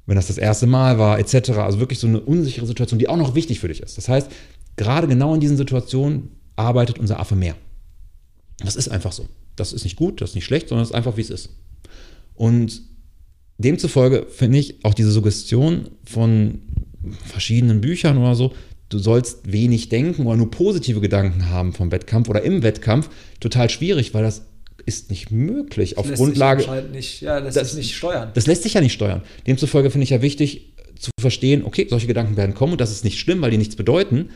[0.05, 1.51] Wenn das das erste Mal war, etc.
[1.51, 3.97] Also wirklich so eine unsichere Situation, die auch noch wichtig für dich ist.
[3.97, 4.31] Das heißt,
[4.75, 7.55] gerade genau in diesen Situationen arbeitet unser Affe mehr.
[8.59, 9.27] Das ist einfach so.
[9.55, 11.49] Das ist nicht gut, das ist nicht schlecht, sondern es ist einfach, wie es ist.
[12.33, 12.81] Und
[13.57, 16.61] demzufolge finde ich auch diese Suggestion von
[17.25, 18.53] verschiedenen Büchern oder so
[18.89, 23.69] du sollst wenig denken oder nur positive Gedanken haben vom Wettkampf oder im Wettkampf, total
[23.69, 24.43] schwierig, weil das
[24.85, 25.91] ist nicht möglich.
[25.91, 26.63] Das auf Grundlage.
[26.63, 28.31] Sich nicht, ja, lässt das, sich nicht steuern.
[28.33, 29.21] Das lässt sich ja nicht steuern.
[29.45, 33.03] Demzufolge finde ich ja wichtig zu verstehen, okay, solche Gedanken werden kommen und das ist
[33.03, 34.29] nicht schlimm, weil die nichts bedeuten,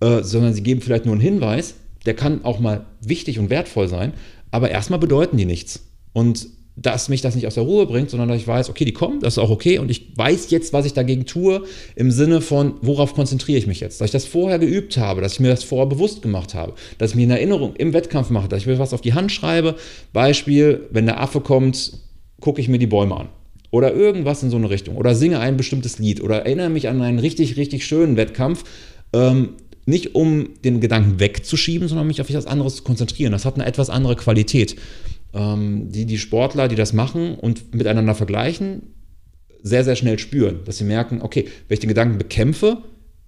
[0.00, 1.74] äh, sondern sie geben vielleicht nur einen Hinweis,
[2.06, 4.14] der kann auch mal wichtig und wertvoll sein,
[4.50, 5.84] aber erstmal bedeuten die nichts.
[6.12, 6.48] Und
[6.80, 9.20] dass mich das nicht aus der Ruhe bringt, sondern dass ich weiß, okay, die kommen,
[9.20, 11.62] das ist auch okay und ich weiß jetzt, was ich dagegen tue,
[11.96, 14.00] im Sinne von, worauf konzentriere ich mich jetzt?
[14.00, 17.10] Dass ich das vorher geübt habe, dass ich mir das vorher bewusst gemacht habe, dass
[17.10, 19.74] ich mir eine Erinnerung im Wettkampf mache, dass ich mir was auf die Hand schreibe.
[20.12, 21.94] Beispiel, wenn der Affe kommt,
[22.40, 23.28] gucke ich mir die Bäume an.
[23.70, 24.96] Oder irgendwas in so eine Richtung.
[24.96, 26.22] Oder singe ein bestimmtes Lied.
[26.22, 28.64] Oder erinnere mich an einen richtig, richtig schönen Wettkampf.
[29.12, 29.50] Ähm,
[29.84, 33.32] nicht um den Gedanken wegzuschieben, sondern mich auf etwas anderes zu konzentrieren.
[33.32, 34.76] Das hat eine etwas andere Qualität
[35.38, 38.94] die die Sportler, die das machen und miteinander vergleichen,
[39.62, 42.78] sehr, sehr schnell spüren, dass sie merken, okay, wenn ich den Gedanken bekämpfe,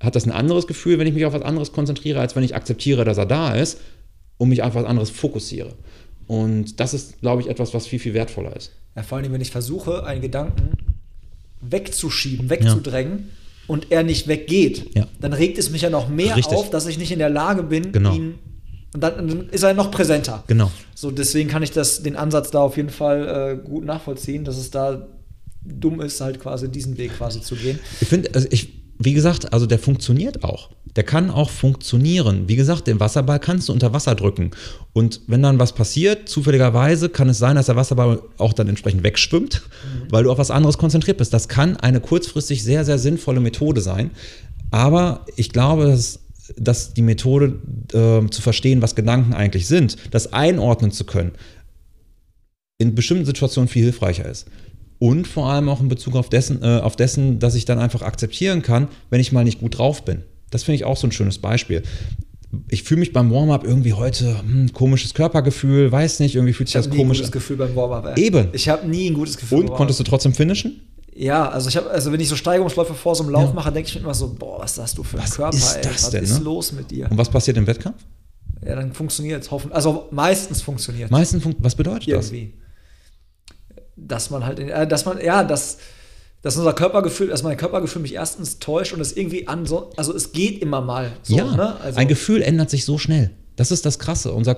[0.01, 2.55] hat das ein anderes Gefühl, wenn ich mich auf was anderes konzentriere, als wenn ich
[2.55, 3.81] akzeptiere, dass er da ist
[4.38, 5.75] und mich auf was anderes fokussiere.
[6.27, 8.73] Und das ist, glaube ich, etwas, was viel, viel wertvoller ist.
[8.96, 10.70] Ja, vor allem, wenn ich versuche, einen Gedanken
[11.61, 13.25] wegzuschieben, wegzudrängen ja.
[13.66, 15.07] und er nicht weggeht, ja.
[15.20, 16.57] dann regt es mich ja noch mehr Richtig.
[16.57, 18.14] auf, dass ich nicht in der Lage bin, genau.
[18.14, 18.38] ihn
[18.92, 20.44] und dann ist er noch präsenter.
[20.46, 20.70] Genau.
[20.94, 24.57] So, deswegen kann ich das, den Ansatz da auf jeden Fall äh, gut nachvollziehen, dass
[24.57, 25.07] es da
[25.62, 27.79] dumm ist, halt quasi diesen Weg quasi zu gehen.
[28.00, 30.68] Ich finde, also ich wie gesagt, also der funktioniert auch.
[30.94, 32.48] Der kann auch funktionieren.
[32.48, 34.50] Wie gesagt, den Wasserball kannst du unter Wasser drücken.
[34.92, 39.03] Und wenn dann was passiert, zufälligerweise kann es sein, dass der Wasserball auch dann entsprechend
[39.03, 40.12] wegschwimmt, mhm.
[40.12, 41.33] weil du auf was anderes konzentriert bist.
[41.33, 44.11] Das kann eine kurzfristig sehr, sehr sinnvolle Methode sein.
[44.70, 46.20] Aber ich glaube, dass,
[46.56, 47.58] dass die Methode
[47.92, 51.32] äh, zu verstehen, was Gedanken eigentlich sind, das einordnen zu können,
[52.78, 54.46] in bestimmten Situationen viel hilfreicher ist
[55.00, 58.02] und vor allem auch in Bezug auf dessen, äh, auf dessen, dass ich dann einfach
[58.02, 60.22] akzeptieren kann, wenn ich mal nicht gut drauf bin.
[60.50, 61.82] Das finde ich auch so ein schönes Beispiel.
[62.68, 66.74] Ich fühle mich beim Warm-up irgendwie heute hm, komisches Körpergefühl, weiß nicht, irgendwie fühlt sich
[66.74, 67.04] das komisch an.
[67.04, 68.18] Ich habe nie ein gutes Gefühl beim Warm-up.
[68.18, 68.48] Eben.
[68.52, 69.60] Ich habe nie ein gutes Gefühl.
[69.60, 70.80] Und konntest du trotzdem finishen?
[71.20, 73.52] Ja, also ich habe, also wenn ich so Steigerungsläufe vor so einem Lauf ja.
[73.52, 75.76] mache, denke ich mir immer so, boah, was hast du für ein was Körper, ist
[75.76, 75.83] das ey?
[75.83, 76.44] Denn, was ist ne?
[76.44, 77.11] los mit dir?
[77.11, 78.02] Und was passiert im Wettkampf?
[78.64, 79.76] Ja, dann funktioniert es hoffentlich.
[79.76, 82.54] Also meistens funktioniert Meistens fun was bedeutet Irgendwie.
[83.68, 83.85] das?
[83.96, 85.76] Dass man halt, äh, dass man, ja, dass,
[86.40, 90.16] dass unser Körpergefühl, dass mein Körpergefühl mich erstens täuscht und es irgendwie an so, also
[90.16, 91.76] es geht immer mal so, ja, ne?
[91.83, 93.30] also, ein Gefühl ändert sich so schnell.
[93.56, 94.33] Das ist das Krasse.
[94.33, 94.56] Unser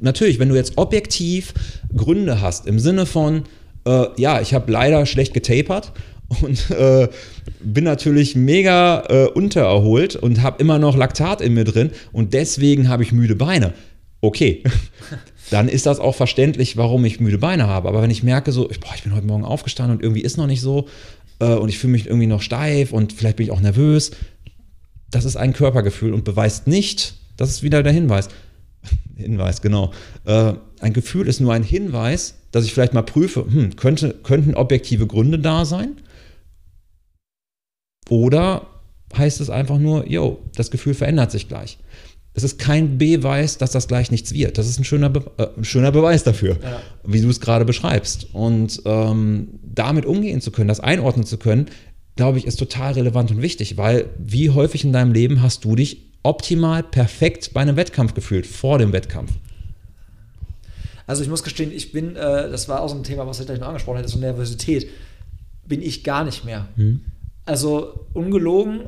[0.00, 1.52] natürlich, wenn du jetzt objektiv
[1.94, 3.44] Gründe hast, im Sinne von,
[3.86, 5.92] äh, ja, ich habe leider schlecht getapert
[6.40, 7.08] und äh,
[7.60, 12.88] bin natürlich mega äh, untererholt und habe immer noch Laktat in mir drin und deswegen
[12.88, 13.74] habe ich müde Beine.
[14.20, 14.62] Okay,
[15.50, 17.88] dann ist das auch verständlich, warum ich müde Beine habe.
[17.88, 20.46] Aber wenn ich merke, so, boah, ich bin heute Morgen aufgestanden und irgendwie ist noch
[20.46, 20.88] nicht so
[21.40, 24.12] äh, und ich fühle mich irgendwie noch steif und vielleicht bin ich auch nervös,
[25.10, 28.28] das ist ein Körpergefühl und beweist nicht, das ist wieder der Hinweis.
[29.16, 29.92] Hinweis, genau.
[30.84, 35.06] Ein Gefühl ist nur ein Hinweis, dass ich vielleicht mal prüfe, hm, könnte, könnten objektive
[35.06, 35.96] Gründe da sein?
[38.10, 38.66] Oder
[39.16, 41.78] heißt es einfach nur, yo, das Gefühl verändert sich gleich.
[42.34, 44.58] Es ist kein Beweis, dass das gleich nichts wird.
[44.58, 46.82] Das ist ein schöner, Be äh, ein schöner Beweis dafür, ja.
[47.02, 48.34] wie du es gerade beschreibst.
[48.34, 51.70] Und ähm, damit umgehen zu können, das einordnen zu können,
[52.14, 55.76] glaube ich, ist total relevant und wichtig, weil wie häufig in deinem Leben hast du
[55.76, 59.32] dich optimal perfekt bei einem Wettkampf gefühlt, vor dem Wettkampf?
[61.06, 63.46] Also ich muss gestehen, ich bin, äh, das war auch so ein Thema, was ich
[63.46, 64.88] gleich noch angesprochen hätte, so Nervosität,
[65.66, 66.68] bin ich gar nicht mehr.
[66.76, 67.00] Hm.
[67.46, 68.86] Also ungelogen,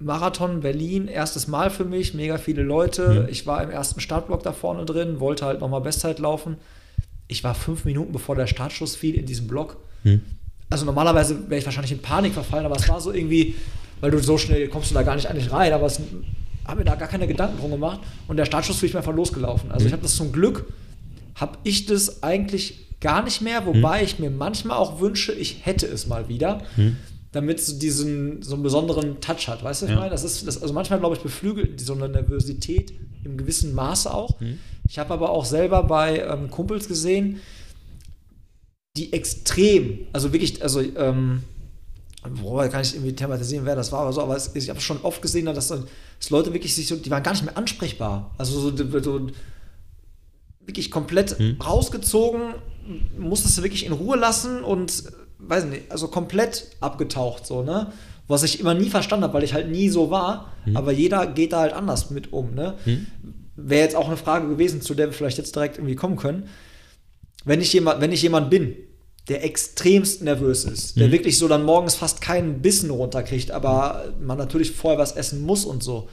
[0.00, 3.24] Marathon Berlin, erstes Mal für mich, mega viele Leute.
[3.24, 3.28] Mhm.
[3.28, 6.56] Ich war im ersten Startblock da vorne drin, wollte halt nochmal Bestzeit laufen.
[7.28, 9.76] Ich war fünf Minuten bevor der Startschuss fiel in diesem Block.
[10.04, 10.22] Mhm.
[10.70, 13.56] Also normalerweise wäre ich wahrscheinlich in Panik verfallen, aber es war so irgendwie,
[14.00, 16.00] weil du so schnell kommst du da gar nicht eigentlich rein, aber es
[16.64, 19.14] habe mir da gar keine Gedanken drum gemacht und der Startschuss fiel ich mir einfach
[19.14, 19.70] losgelaufen.
[19.70, 19.86] Also mhm.
[19.88, 20.64] ich habe das zum Glück,
[21.34, 24.04] habe ich das eigentlich gar nicht mehr, wobei mhm.
[24.04, 26.62] ich mir manchmal auch wünsche, ich hätte es mal wieder.
[26.76, 26.96] Mhm
[27.32, 29.62] damit es diesen so einen besonderen Touch hat.
[29.62, 29.94] Weißt du, was ja.
[29.94, 30.10] ich meine?
[30.10, 32.92] Das ist, das, also manchmal, glaube ich, beflügelt so eine Nervosität
[33.24, 34.40] im gewissen Maße auch.
[34.40, 34.58] Mhm.
[34.88, 37.40] Ich habe aber auch selber bei ähm, Kumpels gesehen,
[38.96, 41.44] die extrem, also wirklich, also, ähm,
[42.42, 45.00] boah, kann ich irgendwie thematisieren, wer das war oder so, aber es, ich habe schon
[45.02, 48.34] oft gesehen, dass, dass Leute wirklich sich so, die waren gar nicht mehr ansprechbar.
[48.36, 49.28] Also so, so
[50.70, 51.56] wirklich komplett mhm.
[51.60, 52.54] rausgezogen,
[53.18, 55.04] musstest du wirklich in Ruhe lassen und
[55.38, 57.92] weiß nicht, also komplett abgetaucht, so, ne?
[58.28, 60.76] Was ich immer nie verstanden habe, weil ich halt nie so war, mhm.
[60.76, 62.74] aber jeder geht da halt anders mit um, ne?
[62.84, 63.06] Mhm.
[63.56, 66.48] Wäre jetzt auch eine Frage gewesen, zu der wir vielleicht jetzt direkt irgendwie kommen können.
[67.44, 68.76] Wenn ich jemand, wenn ich jemand bin,
[69.28, 71.12] der extremst nervös ist, der mhm.
[71.12, 75.64] wirklich so dann morgens fast keinen Bissen runterkriegt, aber man natürlich vorher was essen muss
[75.64, 76.08] und so.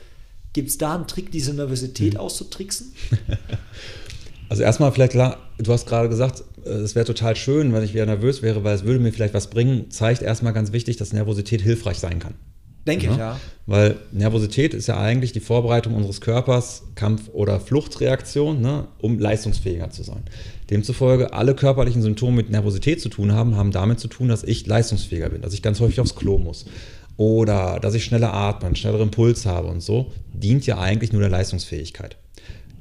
[0.54, 2.20] Gibt es da einen Trick, diese Nervosität mhm.
[2.20, 2.94] auszutricksen?
[4.50, 7.94] Also erstmal vielleicht klar, du hast gerade gesagt, äh, es wäre total schön, wenn ich
[7.94, 11.14] wieder nervös wäre, weil es würde mir vielleicht was bringen, zeigt erstmal ganz wichtig, dass
[11.14, 12.36] Nervosität hilfreich sein kann.
[12.88, 13.12] Denke ja?
[13.12, 13.40] ich, ja.
[13.66, 19.90] Weil Nervosität ist ja eigentlich die Vorbereitung unseres Körpers, Kampf- oder Fluchtreaktion, ne, um leistungsfähiger
[19.90, 20.24] zu sein.
[20.70, 24.66] Demzufolge, alle körperlichen Symptome mit Nervosität zu tun haben, haben damit zu tun, dass ich
[24.66, 26.66] leistungsfähiger bin, dass ich ganz häufig aufs Klo muss.
[27.18, 31.22] Oder dass ich schneller atme, einen schnelleren Puls habe und so, dient ja eigentlich nur
[31.22, 32.16] der Leistungsfähigkeit.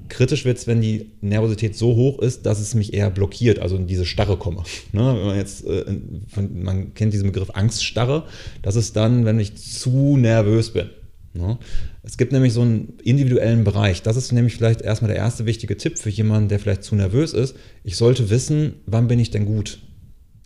[0.08, 3.76] Kritisch wird es, wenn die Nervosität so hoch ist, dass es mich eher blockiert, also
[3.76, 4.62] in diese Starre komme.
[4.92, 5.00] Ne?
[5.00, 5.84] Wenn man jetzt, äh,
[6.28, 8.24] von, man kennt diesen Begriff Angststarre,
[8.62, 10.90] das ist dann, wenn ich zu nervös bin.
[11.34, 11.58] Ne?
[12.02, 14.02] Es gibt nämlich so einen individuellen Bereich.
[14.02, 17.32] Das ist nämlich vielleicht erstmal der erste wichtige Tipp für jemanden, der vielleicht zu nervös
[17.32, 17.56] ist.
[17.84, 19.78] Ich sollte wissen, wann bin ich denn gut?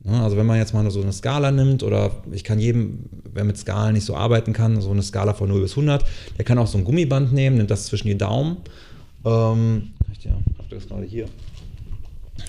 [0.04, 0.20] Ne?
[0.20, 3.00] Also wenn man jetzt mal so eine Skala nimmt oder ich kann jedem,
[3.32, 6.04] wer mit Skalen nicht so arbeiten kann, so eine Skala von 0 bis 100,
[6.38, 8.58] der kann auch so ein Gummiband nehmen, nimmt das zwischen die Daumen
[9.24, 11.26] ähm, ja, habt ihr das gerade hier?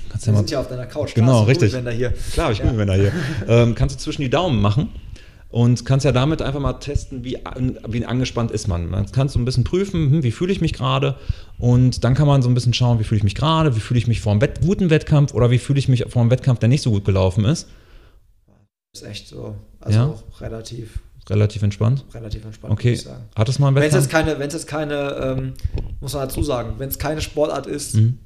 [0.10, 1.14] Kannst Wir ja sind ja auf deiner Couch.
[1.14, 1.74] Genau, richtig.
[1.74, 2.14] Hier.
[2.34, 2.66] Klar, ich ja.
[2.66, 3.12] Gummibänder hier.
[3.48, 4.90] Ähm, kannst du zwischen die Daumen machen
[5.50, 7.38] und kannst ja damit einfach mal testen, wie,
[7.88, 8.92] wie angespannt ist man.
[8.92, 11.16] Dann kannst du ein bisschen prüfen, hm, wie fühle ich mich gerade
[11.60, 13.98] und dann kann man so ein bisschen schauen, wie fühle ich mich gerade, wie fühle
[13.98, 16.60] ich mich vor einem Wett guten Wettkampf oder wie fühle ich mich vor einem Wettkampf,
[16.60, 17.68] der nicht so gut gelaufen ist.
[18.94, 19.56] Das ist echt so.
[19.80, 20.06] Also ja?
[20.08, 22.04] auch relativ Relativ entspannt?
[22.14, 23.00] Relativ entspannt, okay.
[23.36, 25.54] Hat es mal einen Wenn es jetzt keine, wenn es jetzt keine, ähm,
[26.00, 28.18] muss man dazu sagen, wenn es keine Sportart ist, mhm.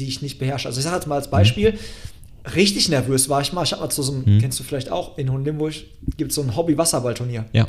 [0.00, 0.68] die ich nicht beherrsche.
[0.68, 2.50] Also ich sage jetzt mal als Beispiel, mhm.
[2.54, 3.62] richtig nervös war ich mal.
[3.62, 4.40] Ich habe mal zu so einem, mhm.
[4.40, 5.74] kennst du vielleicht auch, in Hohenlimburg
[6.16, 7.46] gibt es so ein Hobby-Wasserballturnier.
[7.52, 7.66] Ja.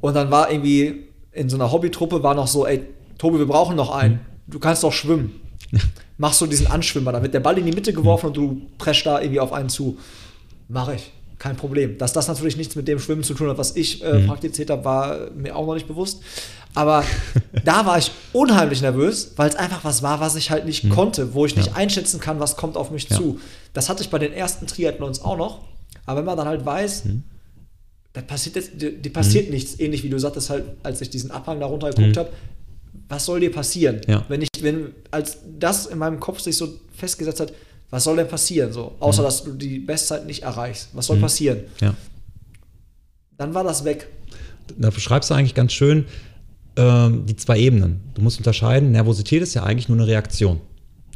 [0.00, 2.84] Und dann war irgendwie in so einer Hobbytruppe war noch so, ey,
[3.18, 4.14] Tobi, wir brauchen noch einen.
[4.14, 4.20] Mhm.
[4.48, 5.40] Du kannst doch schwimmen.
[6.18, 9.06] Machst du diesen Anschwimmer, da wird der Ball in die Mitte geworfen und du preschst
[9.06, 9.98] da irgendwie auf einen zu.
[10.68, 11.12] Mach ich.
[11.38, 11.98] Kein Problem.
[11.98, 14.26] Dass das natürlich nichts mit dem Schwimmen zu tun hat, was ich äh, mhm.
[14.26, 16.22] praktiziert habe, war mir auch noch nicht bewusst.
[16.74, 17.04] Aber
[17.64, 20.90] da war ich unheimlich nervös, weil es einfach was war, was ich halt nicht mhm.
[20.90, 21.74] konnte, wo ich nicht ja.
[21.74, 23.16] einschätzen kann, was kommt auf mich ja.
[23.16, 23.40] zu.
[23.72, 25.64] Das hatte ich bei den ersten Triathlons auch noch.
[26.04, 27.22] Aber wenn man dann halt weiß, mhm.
[28.12, 29.54] da passiert jetzt, die passiert mhm.
[29.54, 32.20] nichts, ähnlich wie du sagtest, halt, als ich diesen Abhang da runter geguckt mhm.
[32.20, 32.30] habe,
[33.08, 34.00] was soll dir passieren?
[34.06, 34.24] Ja.
[34.28, 37.52] Wenn ich, wenn, als das in meinem Kopf sich so festgesetzt hat,
[37.90, 38.72] was soll denn passieren?
[38.72, 39.26] So, außer mhm.
[39.26, 40.88] dass du die Bestzeit nicht erreichst.
[40.92, 41.22] Was soll mhm.
[41.22, 41.60] passieren?
[41.80, 41.94] Ja.
[43.36, 44.08] Dann war das weg.
[44.76, 46.06] Da beschreibst du eigentlich ganz schön
[46.76, 48.00] ähm, die zwei Ebenen.
[48.14, 50.60] Du musst unterscheiden, Nervosität ist ja eigentlich nur eine Reaktion.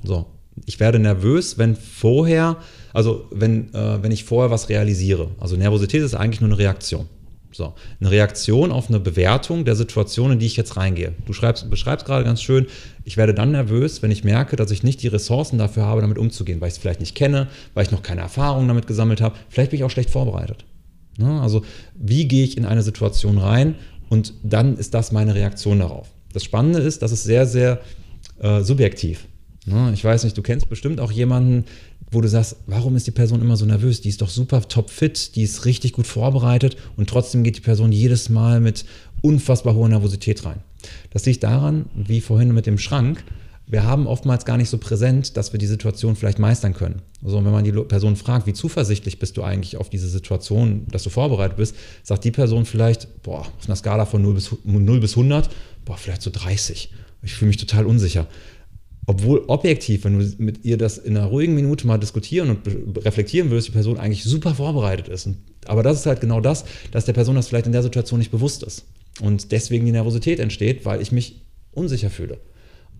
[0.04, 0.26] So,
[0.66, 2.56] ich werde nervös, wenn vorher,
[2.92, 5.30] also wenn, äh, wenn ich vorher was realisiere.
[5.38, 7.06] Also Nervosität ist eigentlich nur eine Reaktion.
[7.52, 11.14] So, eine Reaktion auf eine Bewertung der Situation, in die ich jetzt reingehe.
[11.26, 12.66] Du schreibst, beschreibst gerade ganz schön,
[13.04, 16.16] ich werde dann nervös, wenn ich merke, dass ich nicht die Ressourcen dafür habe, damit
[16.16, 19.36] umzugehen, weil ich es vielleicht nicht kenne, weil ich noch keine Erfahrung damit gesammelt habe.
[19.48, 20.64] Vielleicht bin ich auch schlecht vorbereitet.
[21.18, 21.40] Ne?
[21.40, 21.62] Also,
[21.94, 23.74] wie gehe ich in eine Situation rein
[24.08, 26.08] und dann ist das meine Reaktion darauf.
[26.32, 27.80] Das Spannende ist, dass es sehr, sehr
[28.40, 29.26] äh, subjektiv.
[29.66, 29.90] Ne?
[29.92, 31.64] Ich weiß nicht, du kennst bestimmt auch jemanden,
[32.10, 34.00] wo du sagst, warum ist die Person immer so nervös?
[34.00, 37.92] Die ist doch super topfit, die ist richtig gut vorbereitet und trotzdem geht die Person
[37.92, 38.84] jedes Mal mit
[39.22, 40.60] unfassbar hoher Nervosität rein.
[41.10, 43.22] Das liegt daran, wie vorhin mit dem Schrank,
[43.66, 47.02] wir haben oftmals gar nicht so präsent, dass wir die Situation vielleicht meistern können.
[47.24, 51.04] Also wenn man die Person fragt, wie zuversichtlich bist du eigentlich auf diese Situation, dass
[51.04, 55.00] du vorbereitet bist, sagt die Person vielleicht, boah, auf einer Skala von 0 bis, 0
[55.00, 55.50] bis 100,
[55.84, 56.90] boah, vielleicht so 30.
[57.22, 58.26] Ich fühle mich total unsicher
[59.06, 63.50] obwohl objektiv, wenn du mit ihr das in einer ruhigen Minute mal diskutieren und reflektieren
[63.50, 65.26] würdest, die Person eigentlich super vorbereitet ist.
[65.26, 68.18] Und, aber das ist halt genau das, dass der Person das vielleicht in der Situation
[68.18, 68.84] nicht bewusst ist.
[69.20, 72.38] Und deswegen die Nervosität entsteht, weil ich mich unsicher fühle.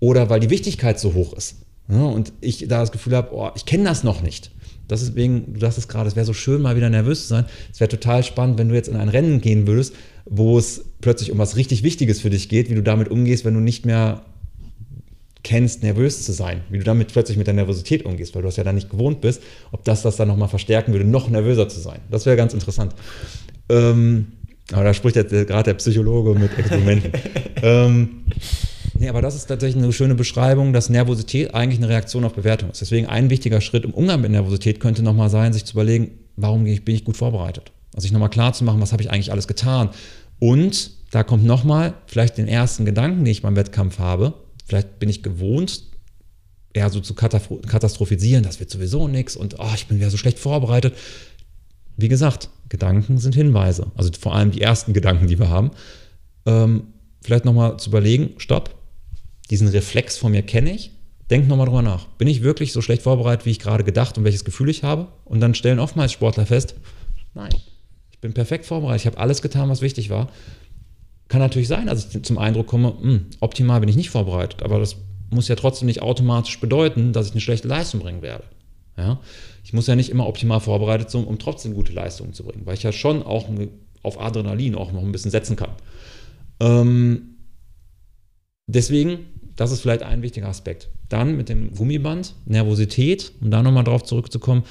[0.00, 1.56] Oder weil die Wichtigkeit so hoch ist.
[1.88, 4.50] Ja, und ich da das Gefühl habe, oh, ich kenne das noch nicht.
[4.88, 7.44] Deswegen, du sagst es gerade, es wäre so schön, mal wieder nervös zu sein.
[7.72, 11.30] Es wäre total spannend, wenn du jetzt in ein Rennen gehen würdest, wo es plötzlich
[11.30, 14.24] um was richtig Wichtiges für dich geht, wie du damit umgehst, wenn du nicht mehr
[15.42, 18.56] kennst, nervös zu sein, wie du damit plötzlich mit der Nervosität umgehst, weil du das
[18.56, 21.80] ja dann nicht gewohnt bist, ob das das dann nochmal verstärken würde, noch nervöser zu
[21.80, 22.00] sein.
[22.10, 22.94] Das wäre ganz interessant.
[23.68, 24.32] Ähm,
[24.72, 27.12] aber da spricht jetzt gerade der Psychologe mit Experimenten.
[27.62, 28.24] ähm,
[28.98, 32.70] nee, aber das ist tatsächlich eine schöne Beschreibung, dass Nervosität eigentlich eine Reaktion auf Bewertung
[32.70, 32.80] ist.
[32.80, 36.64] Deswegen ein wichtiger Schritt im Umgang mit Nervosität könnte nochmal sein, sich zu überlegen, warum
[36.64, 37.72] bin ich gut vorbereitet?
[37.94, 39.90] Also sich nochmal klar zu machen, was habe ich eigentlich alles getan?
[40.38, 44.34] Und da kommt nochmal vielleicht den ersten Gedanken, den ich beim Wettkampf habe,
[44.70, 45.82] Vielleicht bin ich gewohnt,
[46.72, 50.38] eher so zu katastrophisieren, das wird sowieso nichts und oh, ich bin wieder so schlecht
[50.38, 50.94] vorbereitet.
[51.96, 53.90] Wie gesagt, Gedanken sind Hinweise.
[53.96, 55.72] Also vor allem die ersten Gedanken, die wir haben.
[56.46, 56.84] Ähm,
[57.20, 58.72] vielleicht nochmal zu überlegen, stopp,
[59.50, 60.92] diesen Reflex von mir kenne ich.
[61.30, 62.06] Denk nochmal drüber nach.
[62.06, 65.08] Bin ich wirklich so schlecht vorbereitet, wie ich gerade gedacht und welches Gefühl ich habe?
[65.24, 66.76] Und dann stellen oftmals Sportler fest,
[67.34, 67.50] nein,
[68.12, 70.28] ich bin perfekt vorbereitet, ich habe alles getan, was wichtig war.
[71.30, 74.64] Kann natürlich sein, dass ich zum Eindruck komme, mh, hm, optimal bin ich nicht vorbereitet,
[74.64, 74.96] aber das
[75.30, 78.42] muss ja trotzdem nicht automatisch bedeuten, dass ich eine schlechte Leistung bringen werde.
[78.96, 79.20] Ja?
[79.62, 82.74] Ich muss ja nicht immer optimal vorbereitet sein, um trotzdem gute Leistungen zu bringen, weil
[82.74, 83.48] ich ja schon auch
[84.02, 85.70] auf Adrenalin auch noch ein bisschen setzen kann.
[86.58, 87.36] Ähm,
[88.66, 89.20] deswegen,
[89.54, 90.88] das ist vielleicht ein wichtiger Aspekt.
[91.08, 94.64] Dann mit dem Gummiband, Nervosität, um da nochmal drauf zurückzukommen,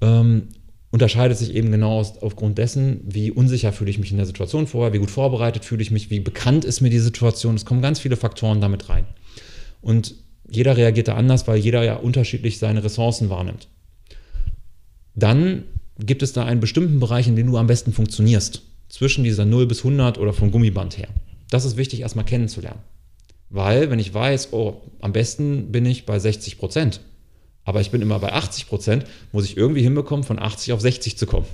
[0.00, 0.48] ähm,
[0.96, 4.66] unterscheidet sich eben genau aus, aufgrund dessen, wie unsicher fühle ich mich in der Situation
[4.66, 7.54] vorher, wie gut vorbereitet fühle ich mich, wie bekannt ist mir die Situation.
[7.54, 9.04] Es kommen ganz viele Faktoren damit rein.
[9.82, 10.14] Und
[10.48, 13.68] jeder reagiert da anders, weil jeder ja unterschiedlich seine Ressourcen wahrnimmt.
[15.14, 15.64] Dann
[15.98, 18.62] gibt es da einen bestimmten Bereich, in dem du am besten funktionierst.
[18.88, 21.08] Zwischen dieser 0 bis 100 oder vom Gummiband her.
[21.50, 22.80] Das ist wichtig, erstmal kennenzulernen.
[23.50, 27.02] Weil, wenn ich weiß, oh, am besten bin ich bei 60 Prozent,
[27.66, 31.18] aber ich bin immer bei 80 Prozent, muss ich irgendwie hinbekommen, von 80 auf 60
[31.18, 31.46] zu kommen.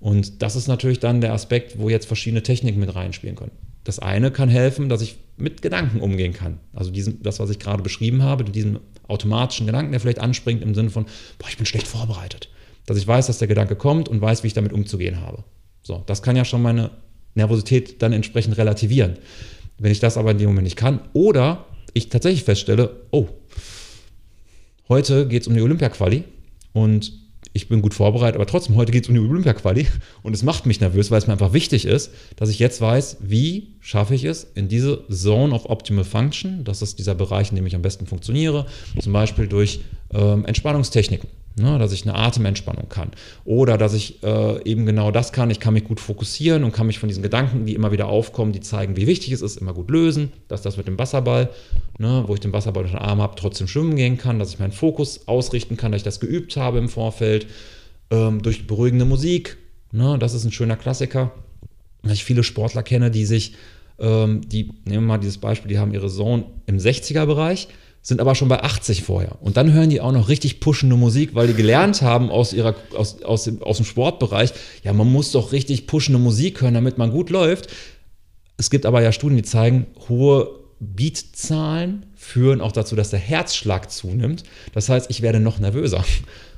[0.00, 3.52] Und das ist natürlich dann der Aspekt, wo jetzt verschiedene Techniken mit reinspielen können.
[3.84, 6.60] Das eine kann helfen, dass ich mit Gedanken umgehen kann.
[6.72, 8.78] Also diesen, das, was ich gerade beschrieben habe, diesen
[9.08, 11.06] automatischen Gedanken, der vielleicht anspringt im Sinne von,
[11.38, 12.48] boah, ich bin schlecht vorbereitet.
[12.86, 15.42] Dass ich weiß, dass der Gedanke kommt und weiß, wie ich damit umzugehen habe.
[15.82, 16.90] So, das kann ja schon meine
[17.34, 19.18] Nervosität dann entsprechend relativieren.
[19.78, 23.28] Wenn ich das aber in dem Moment nicht kann oder ich tatsächlich feststelle, oh,
[24.92, 26.22] Heute geht es um die Olympia-Quali
[26.74, 27.14] und
[27.54, 29.86] ich bin gut vorbereitet, aber trotzdem, heute geht es um die Olympia-Quali
[30.22, 33.16] und es macht mich nervös, weil es mir einfach wichtig ist, dass ich jetzt weiß,
[33.20, 37.56] wie schaffe ich es in diese Zone of Optimal Function, das ist dieser Bereich, in
[37.56, 38.66] dem ich am besten funktioniere,
[39.00, 39.80] zum Beispiel durch
[40.12, 41.26] ähm, Entspannungstechniken.
[41.54, 43.10] Ne, dass ich eine Atementspannung kann.
[43.44, 45.50] Oder dass ich äh, eben genau das kann.
[45.50, 48.52] Ich kann mich gut fokussieren und kann mich von diesen Gedanken, die immer wieder aufkommen,
[48.52, 50.32] die zeigen, wie wichtig es ist, immer gut lösen.
[50.48, 51.50] Dass das mit dem Wasserball,
[51.98, 54.60] ne, wo ich den Wasserball unter den Arm habe, trotzdem schwimmen gehen kann, dass ich
[54.60, 57.46] meinen Fokus ausrichten kann, dass ich das geübt habe im Vorfeld.
[58.10, 59.58] Ähm, durch beruhigende Musik.
[59.90, 61.32] Ne, das ist ein schöner Klassiker.
[62.02, 63.54] Dass ich viele Sportler kenne, die sich,
[63.98, 67.68] ähm, die, nehmen wir mal dieses Beispiel, die haben ihre Zone im 60er-Bereich
[68.02, 69.40] sind aber schon bei 80 vorher.
[69.40, 72.74] Und dann hören die auch noch richtig pushende Musik, weil die gelernt haben aus, ihrer,
[72.96, 76.98] aus, aus, dem, aus dem Sportbereich, ja, man muss doch richtig pushende Musik hören, damit
[76.98, 77.68] man gut läuft.
[78.56, 80.50] Es gibt aber ja Studien, die zeigen, hohe
[80.80, 84.42] Beatzahlen führen auch dazu, dass der Herzschlag zunimmt.
[84.72, 86.04] Das heißt, ich werde noch nervöser.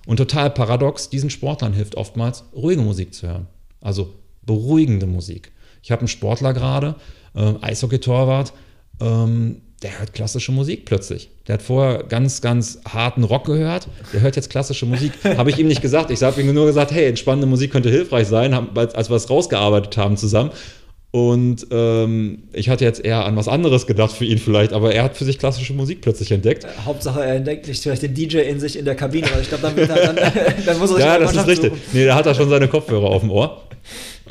[0.07, 3.47] Und total paradox, diesen Sportlern hilft oftmals, ruhige Musik zu hören.
[3.81, 4.15] Also
[4.47, 5.53] beruhigende Musik.
[5.83, 6.97] Ich habe einen Sportler gerade,
[7.35, 8.55] äh, Eishockey-Torwart,
[9.01, 11.29] ähm, der hört klassische Musik plötzlich.
[11.47, 13.87] Der hat vorher ganz, ganz harten Rock gehört.
[14.15, 15.13] Der hört jetzt klassische Musik.
[15.37, 16.11] Habe ich ihm nicht gesagt.
[16.11, 19.97] Ich habe ihm nur gesagt, hey, entspannende Musik könnte hilfreich sein, als wir es rausgearbeitet
[19.99, 20.51] haben zusammen.
[21.11, 25.05] Und ähm, ich hatte jetzt eher an was anderes gedacht für ihn vielleicht, aber er
[25.05, 26.67] hat für sich klassische Musik plötzlich entdeckt.
[26.85, 29.63] Hauptsache, er entdeckt nicht vielleicht den DJ in sich in der Kabine, weil ich glaube,
[29.63, 30.17] dann, dann, dann,
[30.67, 31.71] dann, muss er sich Ja, das ist richtig.
[31.71, 31.83] Suchen.
[31.93, 33.63] Nee, da hat er schon seine Kopfhörer auf dem Ohr.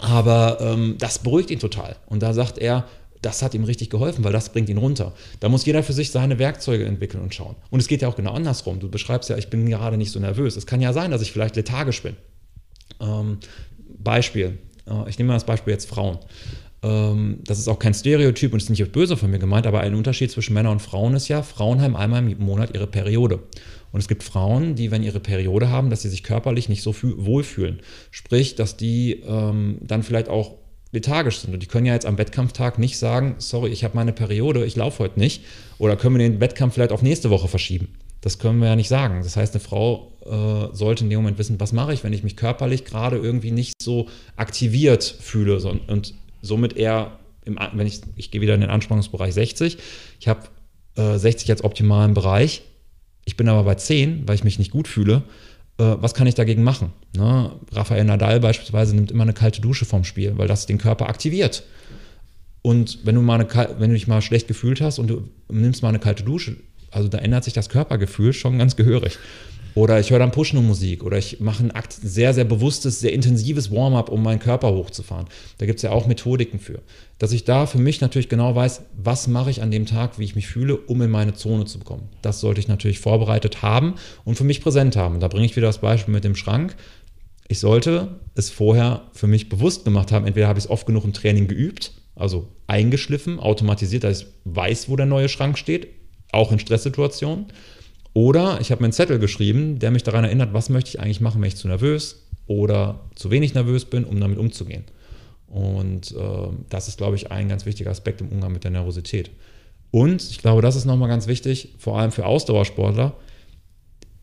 [0.02, 1.96] Aber ähm, das beruhigt ihn total.
[2.08, 2.86] Und da sagt er,
[3.24, 5.14] das hat ihm richtig geholfen, weil das bringt ihn runter.
[5.40, 7.56] Da muss jeder für sich seine Werkzeuge entwickeln und schauen.
[7.72, 8.80] Und es geht ja auch genau andersrum.
[8.80, 10.56] Du beschreibst ja, ich bin gerade nicht so nervös.
[10.56, 12.16] Es kann ja sein, dass ich vielleicht lethargisch bin.
[13.00, 13.38] Ähm,
[13.98, 16.20] Beispiel, äh, ich nehme mal das Beispiel jetzt Frauen.
[16.84, 19.96] Ähm, das ist auch kein Stereotyp und ist nicht böse von mir gemeint, aber ein
[19.96, 23.40] Unterschied zwischen Männern und Frauen ist ja, Frauen haben einmal im Monat ihre Periode.
[23.94, 26.94] Und es gibt Frauen, die, wenn ihre Periode haben, dass sie sich körperlich nicht so
[26.94, 27.80] wohlfühlen.
[28.12, 30.56] Sprich, dass die ähm, dann vielleicht auch
[30.94, 31.54] lethargisch sind.
[31.54, 34.76] Und die können ja jetzt am Wettkampftag nicht sagen, sorry, ich habe meine Periode, ich
[34.76, 35.44] laufe heute nicht.
[35.80, 37.90] Oder können wir den Wettkampf vielleicht auf nächste Woche verschieben.
[38.22, 39.20] Das können wir ja nicht sagen.
[39.22, 42.24] Das heißt, eine Frau äh, sollte in dem Moment wissen, was mache ich, wenn ich
[42.24, 48.32] mich körperlich gerade irgendwie nicht so aktiviert fühle und somit eher, im, wenn ich, ich
[48.32, 49.78] gehe wieder in den Anspannungsbereich 60,
[50.22, 50.44] ich habe
[50.96, 52.62] äh, 60 als optimalen Bereich,
[53.26, 55.24] ich bin aber bei 10, weil ich mich nicht gut fühle,
[55.78, 56.92] was kann ich dagegen machen?
[57.16, 57.52] Ne?
[57.72, 61.64] Rafael Nadal beispielsweise nimmt immer eine kalte Dusche vom Spiel, weil das den Körper aktiviert.
[62.62, 65.82] Und wenn du, mal eine, wenn du dich mal schlecht gefühlt hast und du nimmst
[65.82, 66.58] mal eine kalte Dusche,
[66.92, 69.18] also da ändert sich das Körpergefühl schon ganz gehörig.
[69.76, 74.10] Oder ich höre dann Push-No-Musik oder ich mache ein sehr, sehr bewusstes, sehr intensives Warm-up,
[74.10, 75.26] um meinen Körper hochzufahren.
[75.58, 76.80] Da gibt es ja auch Methodiken für.
[77.18, 80.26] Dass ich da für mich natürlich genau weiß, was mache ich an dem Tag, wie
[80.26, 82.10] ich mich fühle, um in meine Zone zu kommen.
[82.22, 83.96] Das sollte ich natürlich vorbereitet haben
[84.26, 85.20] und für mich präsent haben.
[85.20, 86.76] Da bringe ich wieder das Beispiel mit dem Schrank.
[87.48, 90.28] Ich sollte es vorher für mich bewusst gemacht haben.
[90.28, 94.88] Entweder habe ich es oft genug im Training geübt, also eingeschliffen, automatisiert, dass ich weiß,
[94.88, 95.88] wo der neue Schrank steht,
[96.32, 97.48] auch in Stresssituationen
[98.14, 101.22] oder ich habe mir einen Zettel geschrieben, der mich daran erinnert, was möchte ich eigentlich
[101.22, 104.84] machen, wenn ich zu nervös oder zu wenig nervös bin, um damit umzugehen.
[105.48, 109.32] Und äh, das ist, glaube ich, ein ganz wichtiger Aspekt im Umgang mit der Nervosität.
[109.92, 113.16] Und ich glaube, das ist nochmal ganz wichtig, vor allem für Ausdauersportler.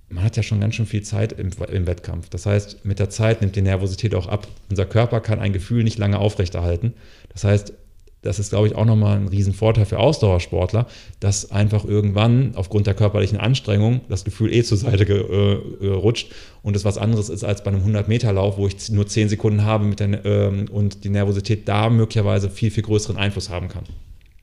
[0.08, 2.28] Man hat ja schon ganz schön viel Zeit im, im, Wettkampf.
[2.30, 4.48] Das heißt, mit der Zeit nimmt die Nervosität auch ab.
[4.68, 6.94] Unser Körper kann ein Gefühl nicht lange aufrechterhalten.
[7.32, 7.74] Das heißt,
[8.22, 10.86] das ist, glaube ich, auch nochmal ein Riesenvorteil für Ausdauersportler,
[11.20, 16.76] dass einfach irgendwann aufgrund der körperlichen Anstrengung das Gefühl eh zur Seite äh, rutscht und
[16.76, 20.00] es was anderes ist als bei einem 100-Meter-Lauf, wo ich nur 10 Sekunden habe mit
[20.00, 23.84] der, ähm, und die Nervosität da möglicherweise viel, viel größeren Einfluss haben kann.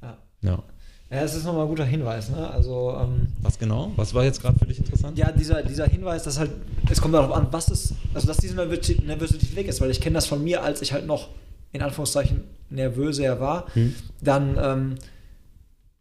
[0.02, 0.18] Ja.
[0.42, 0.64] ja.
[1.10, 2.30] Ja, es ist nochmal ein guter Hinweis.
[2.30, 2.50] Ne?
[2.50, 3.94] Also, ähm, was genau?
[3.96, 5.18] Was war jetzt gerade für dich interessant?
[5.18, 6.52] Ja, dieser, dieser Hinweis, dass halt,
[6.90, 10.16] es kommt darauf an, was ist, also dass diese Nervosität weg ist, weil ich kenne
[10.16, 11.30] das von mir, als ich halt noch
[11.78, 13.96] in Anführungszeichen nervöser war, hm.
[14.22, 14.96] dann ähm,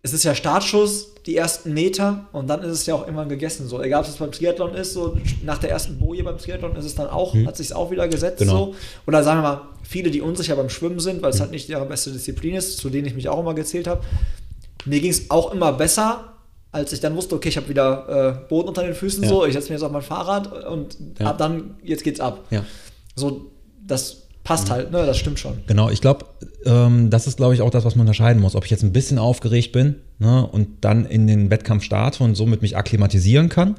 [0.03, 3.67] es ist ja Startschuss, die ersten Meter und dann ist es ja auch irgendwann gegessen.
[3.67, 6.85] So, egal ob es beim Triathlon ist, so nach der ersten Boje beim Triathlon ist
[6.85, 7.47] es dann auch, hm.
[7.47, 8.39] hat sich auch wieder gesetzt.
[8.39, 8.67] Genau.
[8.67, 8.75] So.
[9.07, 11.85] Oder sagen wir mal, viele, die unsicher beim Schwimmen sind, weil es halt nicht ihre
[11.87, 14.03] beste Disziplin ist, zu denen ich mich auch immer gezählt habe.
[14.85, 16.33] Mir ging es auch immer besser,
[16.71, 19.29] als ich dann wusste, okay, ich habe wieder äh, Boden unter den Füßen, ja.
[19.29, 21.27] so, ich setze mir jetzt auf mein Fahrrad und ja.
[21.27, 22.45] ab dann, jetzt geht's ab.
[22.51, 22.65] Ja.
[23.17, 23.51] So,
[23.85, 25.05] das passt halt, ne?
[25.05, 25.59] Das stimmt schon.
[25.67, 26.25] Genau, ich glaube,
[26.65, 28.55] ähm, das ist, glaube ich, auch das, was man unterscheiden muss.
[28.55, 32.37] Ob ich jetzt ein bisschen aufgeregt bin ne, und dann in den Wettkampf starte und
[32.37, 33.75] somit mich akklimatisieren kann.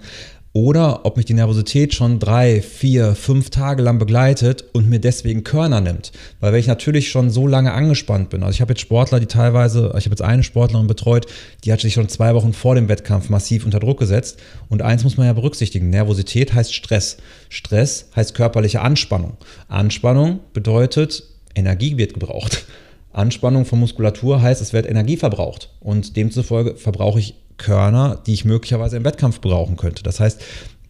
[0.53, 5.43] Oder ob mich die Nervosität schon drei, vier, fünf Tage lang begleitet und mir deswegen
[5.43, 6.11] Körner nimmt.
[6.39, 9.27] Weil wenn ich natürlich schon so lange angespannt bin, also ich habe jetzt Sportler, die
[9.27, 11.27] teilweise, ich habe jetzt eine Sportlerin betreut,
[11.63, 14.39] die hat sich schon zwei Wochen vor dem Wettkampf massiv unter Druck gesetzt.
[14.69, 17.17] Und eins muss man ja berücksichtigen, Nervosität heißt Stress.
[17.49, 19.37] Stress heißt körperliche Anspannung.
[19.67, 21.23] Anspannung bedeutet,
[21.55, 22.65] Energie wird gebraucht.
[23.13, 25.71] Anspannung von Muskulatur heißt, es wird Energie verbraucht.
[25.79, 30.03] Und demzufolge verbrauche ich Körner, die ich möglicherweise im Wettkampf brauchen könnte.
[30.03, 30.41] Das heißt,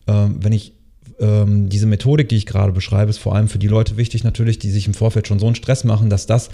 [0.07, 0.73] ähm, wenn ich
[1.19, 4.59] ähm, diese Methodik, die ich gerade beschreibe, ist vor allem für die Leute wichtig natürlich,
[4.59, 6.49] die sich im Vorfeld schon so einen Stress machen, dass das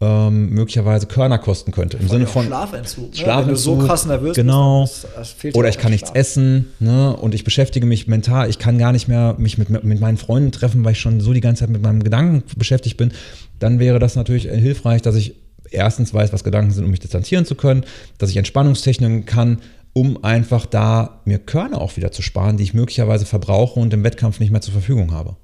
[0.00, 1.96] ähm, möglicherweise Körner kosten könnte.
[1.96, 3.10] Im Sinne von Schlafentzug.
[3.10, 3.16] Ne?
[3.16, 3.46] Schlafentzug.
[3.46, 4.82] Wenn du so krass nervös genau.
[4.82, 6.18] bist, dir Oder ich kann nichts Schlaf.
[6.18, 7.16] essen ne?
[7.16, 8.50] und ich beschäftige mich mental.
[8.50, 11.32] Ich kann gar nicht mehr mich mit, mit meinen Freunden treffen, weil ich schon so
[11.32, 13.12] die ganze Zeit mit meinem Gedanken beschäftigt bin.
[13.58, 15.34] Dann wäre das natürlich äh, hilfreich, dass ich
[15.70, 17.84] erstens weiß, was Gedanken sind, um mich distanzieren zu können,
[18.18, 19.60] dass ich Entspannungstechniken kann,
[19.92, 24.04] um einfach da mir Körner auch wieder zu sparen, die ich möglicherweise verbrauche und im
[24.04, 25.36] Wettkampf nicht mehr zur Verfügung habe.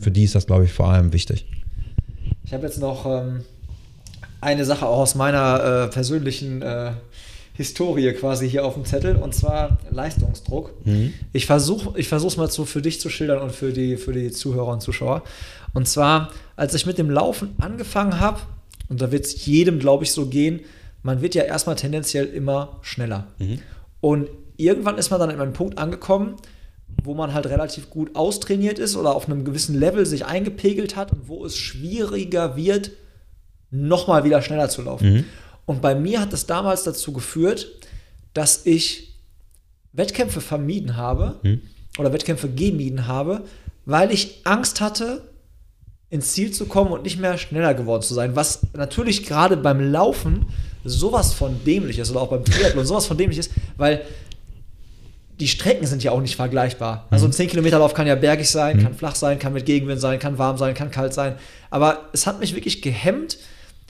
[0.00, 1.46] Für die ist das, glaube ich, vor allem wichtig.
[2.44, 3.44] Ich habe jetzt noch ähm,
[4.40, 6.92] eine Sache auch aus meiner äh, persönlichen äh,
[7.52, 10.72] Historie quasi hier auf dem Zettel und zwar Leistungsdruck.
[11.32, 14.30] Ich versuche ich es mal zu, für dich zu schildern und für die, für die
[14.30, 15.24] Zuhörer und Zuschauer.
[15.74, 18.38] Und zwar, als ich mit dem Laufen angefangen habe,
[18.88, 20.60] und da wird es jedem, glaube ich, so gehen,
[21.02, 23.28] man wird ja erstmal tendenziell immer schneller.
[24.00, 26.36] Und irgendwann ist man dann an einem Punkt angekommen,
[27.04, 31.12] wo man halt relativ gut austrainiert ist oder auf einem gewissen Level sich eingepegelt hat
[31.12, 32.90] und wo es schwieriger wird,
[33.70, 35.06] nochmal wieder schneller zu laufen.
[35.66, 37.68] Und bei mir hat das damals dazu geführt,
[38.32, 39.14] dass ich
[39.92, 41.40] Wettkämpfe vermieden habe
[41.98, 43.44] oder Wettkämpfe gemieden habe,
[43.84, 45.22] weil ich Angst hatte,
[46.10, 48.34] ins Ziel zu kommen und nicht mehr schneller geworden zu sein.
[48.34, 50.46] Was natürlich gerade beim Laufen
[50.84, 54.02] sowas von dämlich ist oder auch beim Triathlon sowas von dämlich ist, weil
[55.38, 57.06] die Strecken sind ja auch nicht vergleichbar.
[57.10, 60.38] Also ein 10-Kilometer-Lauf kann ja bergig sein, kann flach sein, kann mit Gegenwind sein, kann
[60.38, 61.36] warm sein, kann kalt sein.
[61.70, 63.38] Aber es hat mich wirklich gehemmt,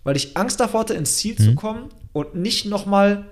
[0.05, 3.25] weil ich Angst davor hatte, ins Ziel zu kommen und nicht nochmal,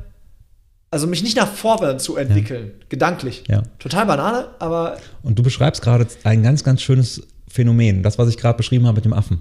[0.91, 3.45] also mich nicht nach vorwärts zu entwickeln, gedanklich.
[3.49, 3.65] Ja.
[3.79, 7.23] Total Banane, aber Und du beschreibst gerade ein ganz, ganz schönes
[7.57, 9.41] Phänomen, das, was ich gerade beschrieben habe mit dem Affen.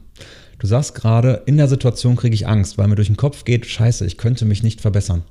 [0.58, 3.66] Du sagst gerade, in der Situation kriege ich Angst, weil mir durch den Kopf geht,
[3.66, 5.24] scheiße, ich könnte mich nicht verbessern.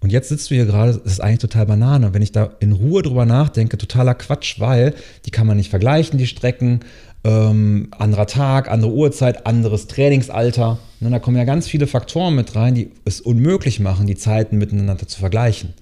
[0.00, 2.14] Und jetzt sitzt du hier gerade, das ist eigentlich total Banane.
[2.14, 4.94] Wenn ich da in Ruhe drüber nachdenke, totaler Quatsch, weil
[5.26, 6.80] die kann man nicht vergleichen, die Strecken.
[7.24, 10.78] Ähm, anderer Tag, andere Uhrzeit, anderes Trainingsalter.
[11.00, 14.58] Ne, da kommen ja ganz viele Faktoren mit rein, die es unmöglich machen, die Zeiten
[14.58, 15.74] miteinander zu vergleichen.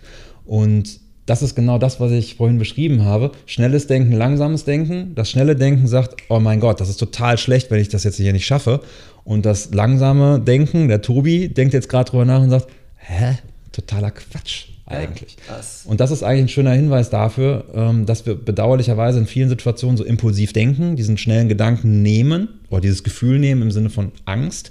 [0.46, 3.32] Und das ist genau das, was ich vorhin beschrieben habe.
[3.46, 5.14] Schnelles Denken, langsames Denken.
[5.14, 8.16] Das schnelle Denken sagt, oh mein Gott, das ist total schlecht, wenn ich das jetzt
[8.16, 8.80] hier nicht schaffe.
[9.24, 13.38] Und das langsame Denken, der Tobi, denkt jetzt gerade drüber nach und sagt, hä,
[13.72, 15.36] totaler Quatsch eigentlich.
[15.48, 19.48] das- und das ist eigentlich ein schöner Hinweis dafür, ähm, dass wir bedauerlicherweise in vielen
[19.48, 24.12] Situationen so impulsiv denken, diesen schnellen Gedanken nehmen oder dieses Gefühl nehmen im Sinne von
[24.24, 24.70] Angst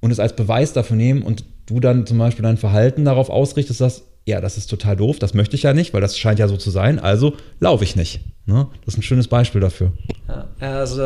[0.00, 3.80] und es als Beweis dafür nehmen und du dann zum Beispiel dein Verhalten darauf ausrichtest,
[3.80, 6.48] dass, ja, das ist total doof, das möchte ich ja nicht, weil das scheint ja
[6.48, 8.20] so zu sein, also laufe ich nicht.
[8.46, 8.68] Ne?
[8.84, 9.92] Das ist ein schönes Beispiel dafür.
[10.28, 11.02] Ja, also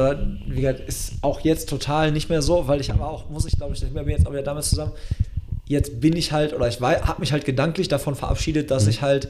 [0.47, 3.57] wie gesagt, ist auch jetzt total nicht mehr so, weil ich aber auch, muss ich
[3.57, 4.93] glaube ich, ich bin jetzt auch wieder damit zusammen,
[5.67, 9.29] jetzt bin ich halt, oder ich habe mich halt gedanklich davon verabschiedet, dass ich halt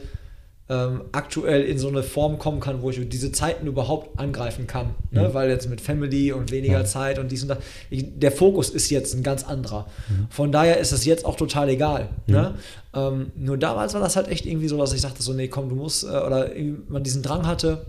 [0.69, 4.91] ähm, aktuell in so eine Form kommen kann, wo ich diese Zeiten überhaupt angreifen kann.
[5.09, 5.33] Ne?
[5.33, 6.85] Weil jetzt mit Family und weniger Ja.
[6.85, 7.57] Zeit und dies und das,
[7.89, 9.87] ich, der Fokus ist jetzt ein ganz anderer.
[10.29, 12.09] Von daher ist es jetzt auch total egal.
[12.27, 12.53] Ne?
[12.93, 15.69] Ähm, nur damals war das halt echt irgendwie so, dass ich sagte so, nee, komm,
[15.69, 17.85] du musst, äh, oder irgendwie man diesen Drang hatte,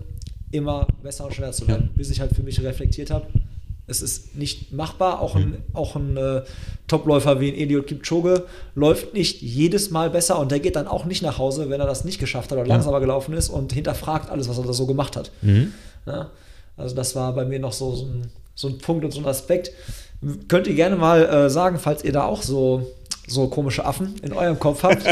[0.51, 3.27] immer besser und schneller zu werden, bis ich halt für mich reflektiert habe.
[3.91, 5.21] Es ist nicht machbar.
[5.21, 6.41] Auch ein, auch ein äh,
[6.87, 11.05] Topläufer wie ein Eliud Kipchoge läuft nicht jedes Mal besser und der geht dann auch
[11.05, 14.29] nicht nach Hause, wenn er das nicht geschafft hat oder langsamer gelaufen ist und hinterfragt
[14.29, 15.31] alles, was er da so gemacht hat.
[16.05, 16.29] Ja,
[16.77, 19.25] also das war bei mir noch so, so, ein, so ein Punkt und so ein
[19.27, 19.71] Aspekt.
[20.47, 22.87] Könnt ihr gerne mal äh, sagen, falls ihr da auch so,
[23.27, 25.03] so komische Affen in eurem Kopf habt,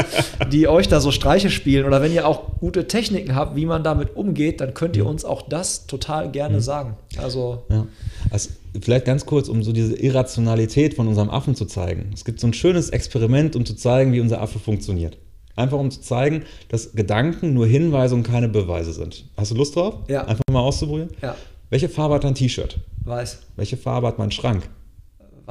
[0.52, 3.82] die euch da so Streiche spielen oder wenn ihr auch gute Techniken habt, wie man
[3.82, 6.96] damit umgeht, dann könnt ihr uns auch das total gerne sagen.
[7.16, 7.86] Also Ja.
[8.30, 8.50] Also
[8.80, 12.10] vielleicht ganz kurz, um so diese Irrationalität von unserem Affen zu zeigen.
[12.12, 15.16] Es gibt so ein schönes Experiment, um zu zeigen, wie unser Affe funktioniert.
[15.56, 19.24] Einfach um zu zeigen, dass Gedanken nur Hinweise und keine Beweise sind.
[19.36, 19.94] Hast du Lust drauf?
[20.08, 20.24] Ja.
[20.24, 21.10] Einfach mal auszuprobieren?
[21.22, 21.34] ja,
[21.70, 22.78] Welche Farbe hat dein T-Shirt?
[23.04, 24.68] weiß, Welche Farbe hat mein Schrank?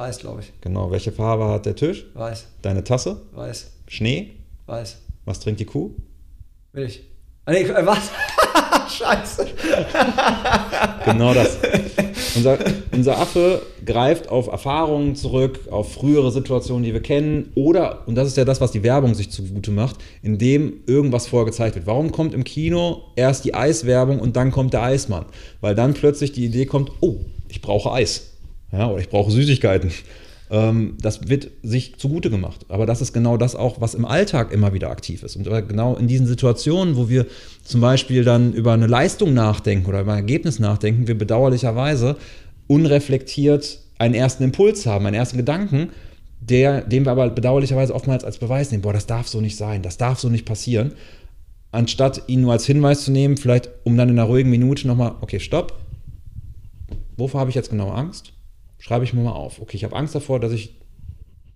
[0.00, 0.90] Weiß, glaube ich, Genau.
[0.90, 2.06] Welche Farbe hat der Tisch?
[2.14, 3.20] weiß, Deine Tasse?
[3.32, 4.30] weiß, Schnee?
[4.66, 4.96] weiß,
[5.26, 5.90] Was trinkt die Kuh?
[6.72, 7.02] Milch.
[7.44, 8.10] Ah, nee, äh, was?
[8.96, 9.46] Scheiße.
[11.04, 11.58] Genau das.
[12.34, 12.58] unser,
[12.92, 18.26] unser Affe greift auf Erfahrungen zurück, auf frühere Situationen, die wir kennen, oder, und das
[18.28, 21.86] ist ja das, was die Werbung sich zugute macht, indem irgendwas vorher gezeigt wird.
[21.86, 25.26] Warum kommt im Kino erst die Eiswerbung und dann kommt der Eismann?
[25.60, 27.16] Weil dann plötzlich die Idee kommt, oh,
[27.48, 28.29] ich brauche Eis.
[28.72, 29.90] Ja, oder ich brauche Süßigkeiten.
[30.50, 32.66] Ähm, das wird sich zugute gemacht.
[32.68, 35.36] Aber das ist genau das auch, was im Alltag immer wieder aktiv ist.
[35.36, 37.26] Und genau in diesen Situationen, wo wir
[37.62, 42.16] zum Beispiel dann über eine Leistung nachdenken oder über ein Ergebnis nachdenken, wir bedauerlicherweise
[42.66, 45.90] unreflektiert einen ersten Impuls haben, einen ersten Gedanken,
[46.40, 49.82] der, den wir aber bedauerlicherweise oftmals als Beweis nehmen, boah, das darf so nicht sein,
[49.82, 50.92] das darf so nicht passieren,
[51.70, 55.16] anstatt ihn nur als Hinweis zu nehmen, vielleicht um dann in einer ruhigen Minute nochmal,
[55.20, 55.74] okay, stopp,
[57.16, 58.32] wovor habe ich jetzt genau Angst?
[58.80, 59.60] Schreibe ich mir mal auf.
[59.60, 60.74] Okay, ich habe Angst davor, dass ich,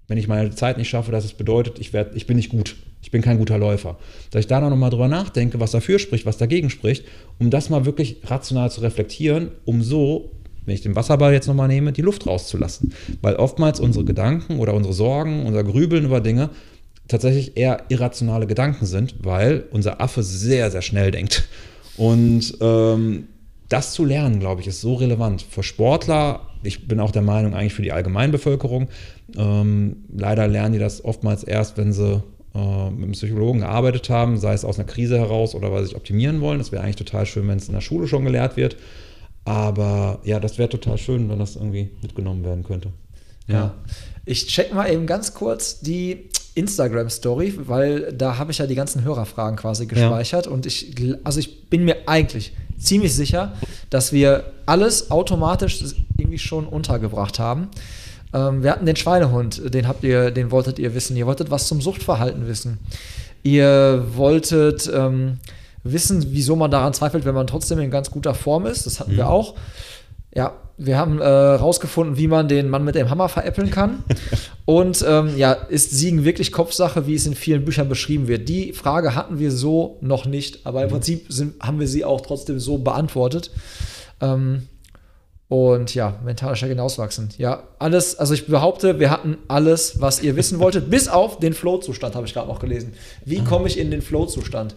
[0.06, 2.76] wenn ich meine Zeit nicht schaffe, dass es bedeutet, ich, werd, ich bin nicht gut.
[3.02, 3.98] Ich bin kein guter Läufer.
[4.30, 7.04] Dass ich da noch mal drüber nachdenke, was dafür spricht, was dagegen spricht,
[7.38, 10.30] um das mal wirklich rational zu reflektieren, um so,
[10.64, 12.94] wenn ich den Wasserball jetzt nochmal nehme, die Luft rauszulassen.
[13.20, 16.50] Weil oftmals unsere Gedanken oder unsere Sorgen, unser Grübeln über Dinge
[17.08, 21.48] tatsächlich eher irrationale Gedanken sind, weil unser Affe sehr, sehr schnell denkt.
[21.96, 23.28] Und ähm,
[23.68, 25.42] das zu lernen, glaube ich, ist so relevant.
[25.42, 28.88] Für Sportler ich bin auch der Meinung, eigentlich für die Allgemeinbevölkerung.
[29.36, 32.22] Ähm, leider lernen die das oftmals erst, wenn sie
[32.54, 35.88] äh, mit einem Psychologen gearbeitet haben, sei es aus einer Krise heraus oder weil sie
[35.88, 36.58] sich optimieren wollen.
[36.58, 38.76] Das wäre eigentlich total schön, wenn es in der Schule schon gelehrt wird.
[39.44, 42.90] Aber ja, das wäre total schön, wenn das irgendwie mitgenommen werden könnte.
[43.46, 43.54] Ja.
[43.54, 43.74] ja.
[44.24, 49.04] Ich check mal eben ganz kurz die Instagram-Story, weil da habe ich ja die ganzen
[49.04, 50.46] Hörerfragen quasi gespeichert.
[50.46, 50.52] Ja.
[50.52, 50.94] Und ich,
[51.24, 53.54] also ich bin mir eigentlich ziemlich sicher,
[53.90, 55.82] dass wir alles automatisch
[56.34, 57.68] irgendwie schon untergebracht haben.
[58.32, 61.16] Ähm, wir hatten den Schweinehund, den habt ihr, den wolltet ihr wissen.
[61.16, 62.78] Ihr wolltet was zum Suchtverhalten wissen.
[63.42, 65.38] Ihr wolltet ähm,
[65.84, 68.86] wissen, wieso man daran zweifelt, wenn man trotzdem in ganz guter Form ist.
[68.86, 69.18] Das hatten mhm.
[69.18, 69.54] wir auch.
[70.34, 74.02] Ja, wir haben äh, rausgefunden, wie man den Mann mit dem Hammer veräppeln kann.
[74.64, 78.48] Und ähm, ja, ist Siegen wirklich Kopfsache, wie es in vielen Büchern beschrieben wird?
[78.48, 80.92] Die Frage hatten wir so noch nicht, aber im mhm.
[80.92, 83.52] Prinzip sind, haben wir sie auch trotzdem so beantwortet.
[84.20, 84.66] Ähm,
[85.48, 87.28] und ja, mentale Stärke hinauswachsen.
[87.38, 91.52] Ja, alles, also ich behaupte, wir hatten alles, was ihr wissen wolltet, bis auf den
[91.52, 92.94] Flow-Zustand, habe ich gerade noch gelesen.
[93.24, 93.44] Wie ah.
[93.44, 94.74] komme ich in den Flow-Zustand?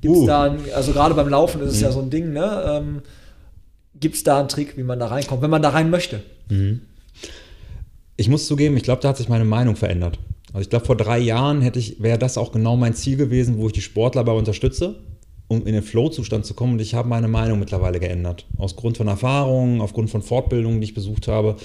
[0.00, 0.26] Gibt es uh.
[0.26, 1.82] da, also gerade beim Laufen ist es mhm.
[1.82, 2.64] ja so ein Ding, ne?
[2.66, 3.02] Ähm,
[3.98, 6.22] Gibt es da einen Trick, wie man da reinkommt, wenn man da rein möchte?
[6.50, 6.82] Mhm.
[8.16, 10.18] Ich muss zugeben, ich glaube, da hat sich meine Meinung verändert.
[10.48, 13.58] Also ich glaube, vor drei Jahren hätte ich, wäre das auch genau mein Ziel gewesen,
[13.58, 14.96] wo ich die Sportler bei unterstütze,
[15.48, 16.74] um in den Flow-Zustand zu kommen.
[16.74, 18.46] Und ich habe meine Meinung mittlerweile geändert.
[18.58, 21.56] Aus Grund von Erfahrungen, aufgrund von Fortbildungen, die ich besucht habe.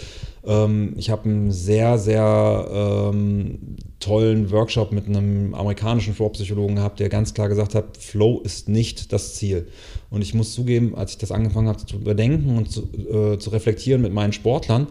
[0.45, 7.09] Ähm, ich habe einen sehr, sehr ähm, tollen Workshop mit einem amerikanischen Flow-Psychologen gehabt, der
[7.09, 9.67] ganz klar gesagt hat, Flow ist nicht das Ziel.
[10.09, 13.49] Und ich muss zugeben, als ich das angefangen habe zu überdenken und zu, äh, zu
[13.49, 14.87] reflektieren mit meinen Sportlern,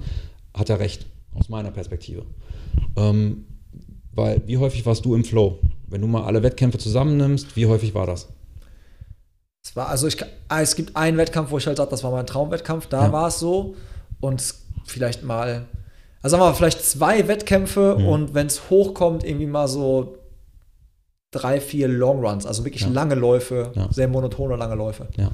[0.53, 2.24] hat er recht, aus meiner Perspektive.
[2.97, 3.45] Ähm,
[4.12, 5.61] weil, wie häufig warst du im Flow?
[5.88, 8.28] Wenn du mal alle Wettkämpfe zusammennimmst, wie häufig war das?
[9.62, 10.16] Es war, also ich,
[10.48, 13.12] ah, es gibt einen Wettkampf, wo ich halt sage, das war mein Traumwettkampf, da ja.
[13.12, 13.74] war es so.
[14.20, 14.42] Und
[14.86, 15.66] vielleicht mal,
[16.22, 18.06] also sagen wir mal, vielleicht zwei Wettkämpfe mhm.
[18.06, 20.16] und wenn es hochkommt, irgendwie mal so
[21.30, 22.88] drei, vier Long Runs, also wirklich ja.
[22.88, 23.88] lange Läufe, ja.
[23.92, 25.08] sehr monotone lange Läufe.
[25.16, 25.30] Ja.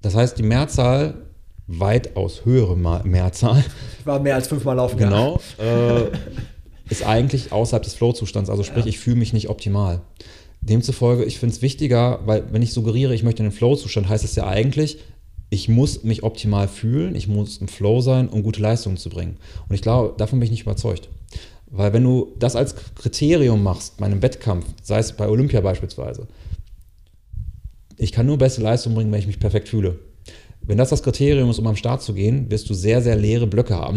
[0.00, 1.14] Das heißt, die Mehrzahl,
[1.66, 3.62] weitaus höhere Mehrzahl.
[3.98, 4.96] Ich war mehr als fünfmal laufen.
[4.96, 5.38] Genau.
[5.58, 6.10] Äh,
[6.88, 8.48] ist eigentlich außerhalb des Flow-Zustands.
[8.48, 10.00] Also sprich, ich fühle mich nicht optimal.
[10.60, 14.24] Demzufolge, ich finde es wichtiger, weil wenn ich suggeriere, ich möchte in den Flow-Zustand, heißt
[14.24, 14.98] es ja eigentlich,
[15.50, 19.36] ich muss mich optimal fühlen, ich muss im Flow sein, um gute Leistungen zu bringen.
[19.68, 21.08] Und ich glaube, davon bin ich nicht überzeugt.
[21.70, 26.26] Weil wenn du das als Kriterium machst bei einem Wettkampf, sei es bei Olympia beispielsweise,
[27.96, 29.98] ich kann nur beste Leistung bringen, wenn ich mich perfekt fühle.
[30.68, 33.46] Wenn das das Kriterium ist, um am Start zu gehen, wirst du sehr, sehr leere
[33.46, 33.96] Blöcke haben.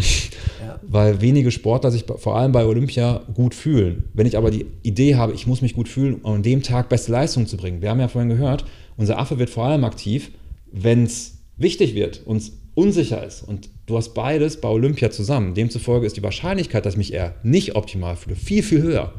[0.66, 0.80] Ja.
[0.88, 4.06] Weil wenige Sportler sich vor allem bei Olympia gut fühlen.
[4.14, 6.88] Wenn ich aber die Idee habe, ich muss mich gut fühlen, um an dem Tag
[6.88, 7.82] beste Leistung zu bringen.
[7.82, 8.64] Wir haben ja vorhin gehört,
[8.96, 10.32] unser Affe wird vor allem aktiv,
[10.72, 13.44] wenn es wichtig wird, uns unsicher ist.
[13.44, 15.54] Und du hast beides bei Olympia zusammen.
[15.54, 19.14] Demzufolge ist die Wahrscheinlichkeit, dass ich mich eher nicht optimal fühle, viel, viel höher.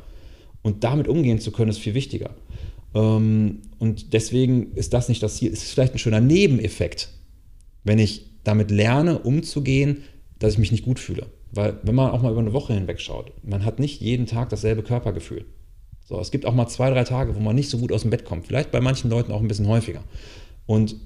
[0.62, 2.30] Und damit umgehen zu können, ist viel wichtiger.
[2.94, 5.53] Ähm, und deswegen ist das nicht das Ziel.
[5.53, 7.11] Es ist vielleicht ein schöner Nebeneffekt,
[7.85, 10.03] wenn ich damit lerne, umzugehen,
[10.39, 11.26] dass ich mich nicht gut fühle.
[11.53, 14.49] Weil wenn man auch mal über eine Woche hinweg schaut, man hat nicht jeden Tag
[14.49, 15.45] dasselbe Körpergefühl.
[16.05, 18.11] So, es gibt auch mal zwei, drei Tage, wo man nicht so gut aus dem
[18.11, 18.47] Bett kommt.
[18.47, 20.03] Vielleicht bei manchen Leuten auch ein bisschen häufiger.
[20.66, 20.97] Und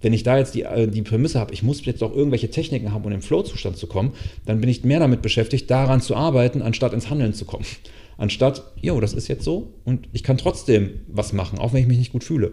[0.00, 2.92] wenn ich da jetzt die, äh, die Prämisse habe, ich muss jetzt auch irgendwelche Techniken
[2.92, 4.12] haben, um in den Flow-Zustand zu kommen,
[4.46, 7.64] dann bin ich mehr damit beschäftigt, daran zu arbeiten, anstatt ins Handeln zu kommen.
[8.16, 11.88] Anstatt, jo, das ist jetzt so und ich kann trotzdem was machen, auch wenn ich
[11.88, 12.52] mich nicht gut fühle.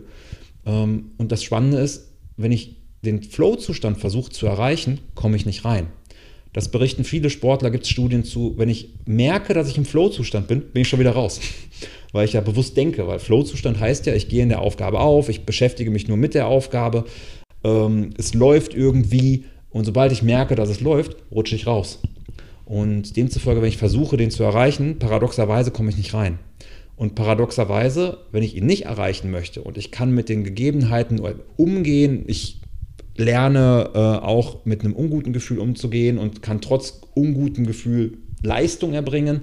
[0.66, 5.66] Ähm, und das Spannende ist, wenn ich den Flow-Zustand versuche zu erreichen, komme ich nicht
[5.66, 5.88] rein.
[6.54, 8.56] Das berichten viele Sportler, gibt es Studien zu.
[8.58, 11.40] Wenn ich merke, dass ich im Flow-Zustand bin, bin ich schon wieder raus.
[12.14, 15.28] Weil ich ja bewusst denke, weil Flow-Zustand heißt ja, ich gehe in der Aufgabe auf,
[15.28, 17.04] ich beschäftige mich nur mit der Aufgabe,
[17.66, 22.00] ähm, es läuft irgendwie und sobald ich merke, dass es läuft, rutsche ich raus.
[22.64, 26.40] Und demzufolge, wenn ich versuche, den zu erreichen, paradoxerweise komme ich nicht rein.
[26.96, 31.22] Und paradoxerweise, wenn ich ihn nicht erreichen möchte und ich kann mit den Gegebenheiten
[31.58, 32.62] umgehen, ich
[33.18, 39.42] lerne äh, auch mit einem unguten Gefühl umzugehen und kann trotz unguten Gefühl Leistung erbringen,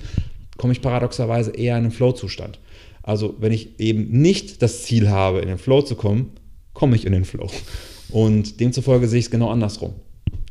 [0.57, 2.59] komme ich paradoxerweise eher in einen Flow-Zustand.
[3.03, 6.33] Also wenn ich eben nicht das Ziel habe, in den Flow zu kommen,
[6.73, 7.51] komme ich in den Flow.
[8.11, 9.95] Und demzufolge sehe ich es genau andersrum.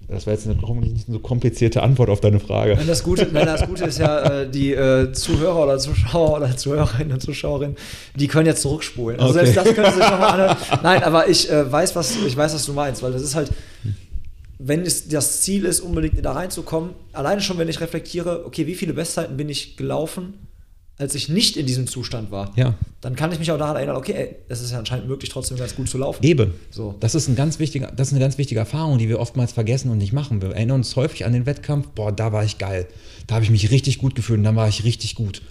[0.07, 2.75] Das war jetzt eine, nicht eine so komplizierte Antwort auf deine Frage.
[2.75, 6.55] Nein, das Gute, nein, das Gute ist ja, äh, die äh, Zuhörer oder Zuschauer oder
[6.55, 7.75] Zuhörerinnen und Zuschauerinnen,
[8.15, 9.19] die können jetzt zurückspulen.
[9.19, 9.45] Also okay.
[9.45, 10.57] selbst das können sie sich nochmal anhören.
[10.83, 13.51] Nein, aber ich, äh, weiß, was, ich weiß, was du meinst, weil das ist halt,
[14.59, 18.75] wenn es das Ziel ist, unbedingt da reinzukommen, alleine schon, wenn ich reflektiere, okay, wie
[18.75, 20.35] viele Bestzeiten bin ich gelaufen,
[20.97, 22.75] als ich nicht in diesem Zustand war, ja.
[23.01, 25.75] dann kann ich mich auch daran erinnern, okay, es ist ja anscheinend möglich, trotzdem ganz
[25.75, 26.23] gut zu laufen.
[26.23, 26.53] Eben.
[26.69, 26.95] So.
[26.99, 29.89] Das ist ein ganz wichtiger, das ist eine ganz wichtige Erfahrung, die wir oftmals vergessen
[29.89, 30.41] und nicht machen.
[30.41, 32.87] Wir erinnern uns häufig an den Wettkampf, boah, da war ich geil.
[33.25, 35.41] Da habe ich mich richtig gut gefühlt und dann war ich richtig gut.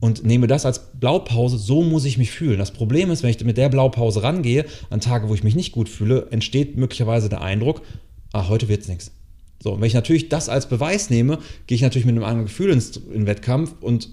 [0.00, 2.58] Und nehme das als Blaupause, so muss ich mich fühlen.
[2.58, 5.72] Das Problem ist, wenn ich mit der Blaupause rangehe, an Tage, wo ich mich nicht
[5.72, 7.80] gut fühle, entsteht möglicherweise der Eindruck,
[8.32, 9.12] ah, heute wird es nichts.
[9.62, 12.46] So, und wenn ich natürlich das als Beweis nehme, gehe ich natürlich mit einem anderen
[12.46, 14.10] Gefühl ins, in den Wettkampf und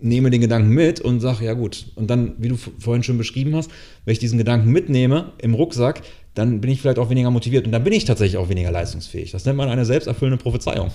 [0.00, 1.86] nehme den Gedanken mit und sage, ja gut.
[1.94, 3.70] Und dann, wie du vorhin schon beschrieben hast,
[4.04, 6.02] wenn ich diesen Gedanken mitnehme im Rucksack,
[6.34, 9.32] dann bin ich vielleicht auch weniger motiviert und dann bin ich tatsächlich auch weniger leistungsfähig.
[9.32, 10.90] Das nennt man eine selbsterfüllende Prophezeiung.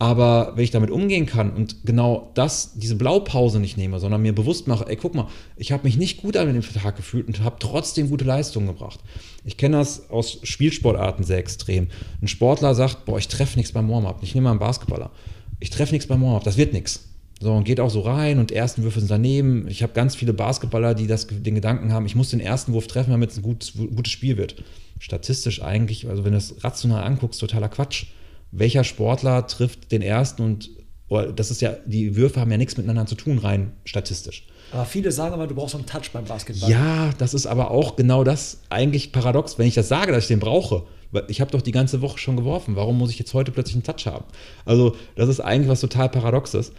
[0.00, 4.32] Aber wenn ich damit umgehen kann und genau das, diese Blaupause nicht nehme, sondern mir
[4.32, 5.26] bewusst mache, ey, guck mal,
[5.56, 9.00] ich habe mich nicht gut an dem Tag gefühlt und habe trotzdem gute Leistungen gebracht.
[9.44, 11.88] Ich kenne das aus Spielsportarten sehr extrem.
[12.22, 14.20] Ein Sportler sagt, boah, ich treffe nichts beim Warm-up.
[14.22, 15.10] Ich nehme mal einen Basketballer.
[15.58, 17.07] Ich treffe nichts beim Warm-up, das wird nichts.
[17.40, 19.68] So, und geht auch so rein und ersten Würfe sind daneben.
[19.68, 22.88] Ich habe ganz viele Basketballer, die das, den Gedanken haben, ich muss den ersten Wurf
[22.88, 24.56] treffen, damit es ein gutes, gutes Spiel wird.
[24.98, 28.06] Statistisch eigentlich, also wenn du es rational anguckst, totaler Quatsch.
[28.50, 30.70] Welcher Sportler trifft den ersten und
[31.08, 34.46] oh, das ist ja, die Würfe haben ja nichts miteinander zu tun, rein statistisch.
[34.72, 36.70] Aber viele sagen immer, du brauchst so einen Touch beim Basketball.
[36.70, 40.28] Ja, das ist aber auch genau das eigentlich paradox, wenn ich das sage, dass ich
[40.28, 40.84] den brauche.
[41.28, 42.76] Ich habe doch die ganze Woche schon geworfen.
[42.76, 44.26] Warum muss ich jetzt heute plötzlich einen Touch haben?
[44.66, 46.72] Also, das ist eigentlich was total Paradoxes.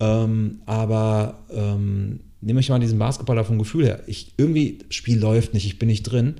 [0.00, 4.02] Ähm, aber ähm, nehme ich mal diesen Basketballer vom Gefühl her.
[4.06, 6.36] Ich, irgendwie, Spiel läuft nicht, ich bin nicht drin.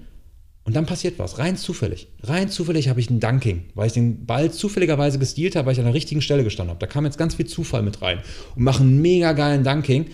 [0.64, 2.08] Und dann passiert was, rein zufällig.
[2.24, 5.78] Rein zufällig habe ich ein Dunking, weil ich den Ball zufälligerweise gestealt habe, weil ich
[5.78, 6.80] an der richtigen Stelle gestanden habe.
[6.80, 8.18] Da kam jetzt ganz viel Zufall mit rein
[8.56, 10.06] und mache einen mega geilen Dunking.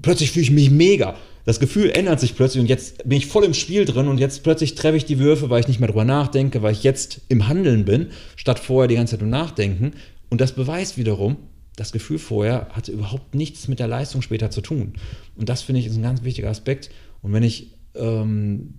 [0.00, 1.16] Plötzlich fühle ich mich mega.
[1.44, 4.42] Das Gefühl ändert sich plötzlich und jetzt bin ich voll im Spiel drin und jetzt
[4.42, 7.48] plötzlich treffe ich die Würfe, weil ich nicht mehr drüber nachdenke, weil ich jetzt im
[7.48, 9.92] Handeln bin, statt vorher die ganze Zeit im Nachdenken.
[10.30, 11.36] Und das beweist wiederum,
[11.76, 14.94] das Gefühl vorher hatte überhaupt nichts mit der Leistung später zu tun.
[15.36, 16.90] Und das finde ich ist ein ganz wichtiger Aspekt.
[17.22, 18.74] Und wenn ich ähm,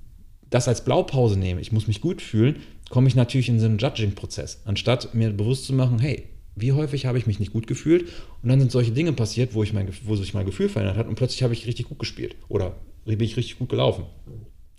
[0.50, 2.58] das als Blaupause nehme, ich muss mich gut fühlen,
[2.89, 7.06] komme ich natürlich in so einen Judging-Prozess, anstatt mir bewusst zu machen, hey, wie häufig
[7.06, 8.10] habe ich mich nicht gut gefühlt
[8.44, 11.08] und dann sind solche Dinge passiert, wo, ich mein, wo sich mein Gefühl verändert hat
[11.08, 12.76] und plötzlich habe ich richtig gut gespielt oder
[13.06, 14.04] bin ich richtig gut gelaufen.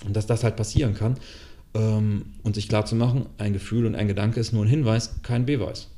[0.04, 1.16] Und dass das halt passieren kann
[1.74, 5.22] ähm, und sich klar zu machen, ein Gefühl und ein Gedanke ist nur ein Hinweis,
[5.22, 5.88] kein Beweis.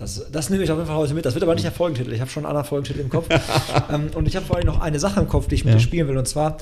[0.00, 1.26] Das, das nehme ich auf jeden Fall heute mit.
[1.26, 2.14] Das wird aber nicht der Folgentitel.
[2.14, 3.28] Ich habe schon einen anderen Folgentitel im Kopf.
[3.92, 5.78] ähm, und ich habe vor allem noch eine Sache im Kopf, die ich mit ja.
[5.78, 6.16] dir spielen will.
[6.16, 6.56] Und zwar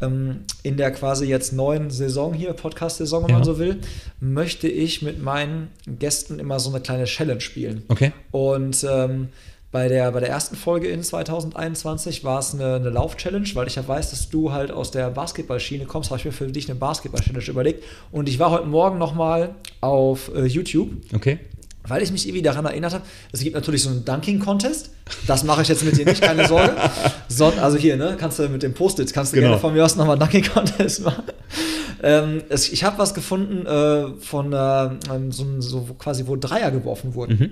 [0.00, 3.36] ähm, in der quasi jetzt neuen Saison hier, Podcast-Saison, wenn ja.
[3.36, 3.78] man so will,
[4.18, 7.84] möchte ich mit meinen Gästen immer so eine kleine Challenge spielen.
[7.86, 8.10] Okay.
[8.32, 9.28] Und ähm,
[9.70, 13.76] bei der, bei der ersten Folge in 2021 war es eine, eine Lauf-Challenge, weil ich
[13.76, 16.76] ja weiß, dass du halt aus der Basketballschiene kommst, habe ich mir für dich eine
[16.76, 17.84] Basketball-Challenge überlegt.
[18.10, 20.88] Und ich war heute Morgen nochmal auf äh, YouTube.
[21.14, 21.38] Okay
[21.86, 24.90] weil ich mich irgendwie daran erinnert habe, es gibt natürlich so einen Dunking-Contest.
[25.26, 26.76] Das mache ich jetzt mit dir nicht, keine Sorge.
[27.28, 29.48] Son also hier, ne, kannst du mit dem Post-its, kannst du genau.
[29.48, 31.24] gerne von mir aus nochmal Dunking-Contest machen.
[32.02, 34.90] Ähm, es, ich habe was gefunden äh, von äh,
[35.30, 37.38] so, so, quasi, wo Dreier geworfen wurden.
[37.38, 37.50] Mhm.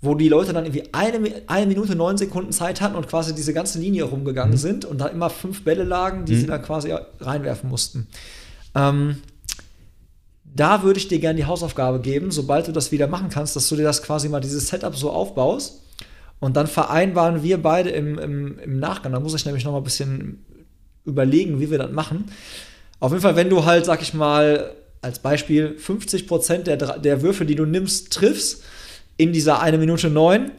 [0.00, 3.54] Wo die Leute dann irgendwie eine, eine Minute, neun Sekunden Zeit hatten und quasi diese
[3.54, 4.58] ganze Linie rumgegangen mhm.
[4.58, 6.40] sind und da immer fünf Bälle lagen, die mhm.
[6.40, 8.06] sie dann quasi reinwerfen mussten.
[8.74, 9.16] Ähm,
[10.54, 13.68] da würde ich dir gerne die Hausaufgabe geben, sobald du das wieder machen kannst, dass
[13.68, 15.80] du dir das quasi mal dieses Setup so aufbaust.
[16.38, 19.12] Und dann vereinbaren wir beide im, im, im Nachgang.
[19.12, 20.44] Da muss ich nämlich noch mal ein bisschen
[21.04, 22.26] überlegen, wie wir das machen.
[23.00, 27.44] Auf jeden Fall, wenn du halt, sag ich mal, als Beispiel 50% der, der Würfe,
[27.44, 28.62] die du nimmst, triffst
[29.16, 30.50] in dieser 1 Minute 9,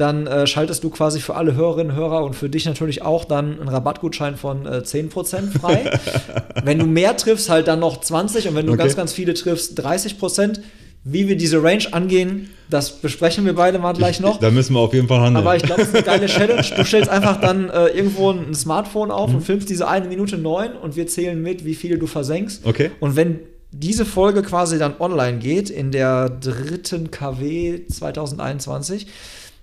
[0.00, 3.24] dann äh, schaltest du quasi für alle Hörerinnen und Hörer und für dich natürlich auch
[3.24, 5.98] dann einen Rabattgutschein von äh, 10% frei.
[6.64, 8.82] wenn du mehr triffst, halt dann noch 20 und wenn du Okay.
[8.82, 10.60] ganz, ganz viele triffst, 30%.
[11.02, 14.38] Wie wir diese Range angehen, das besprechen wir beide mal gleich noch.
[14.38, 15.38] Da müssen wir auf jeden Fall handeln.
[15.38, 16.62] Aber ich glaube, es ist eine geile Challenge.
[16.76, 19.36] Du stellst einfach dann äh, irgendwo ein Smartphone auf Mhm.
[19.36, 22.66] und filmst diese eine Minute neun und wir zählen mit, wie viele du versenkst.
[22.66, 22.90] Okay.
[23.00, 23.40] Und wenn
[23.72, 29.06] diese Folge quasi dann online geht, in der dritten KW 2021,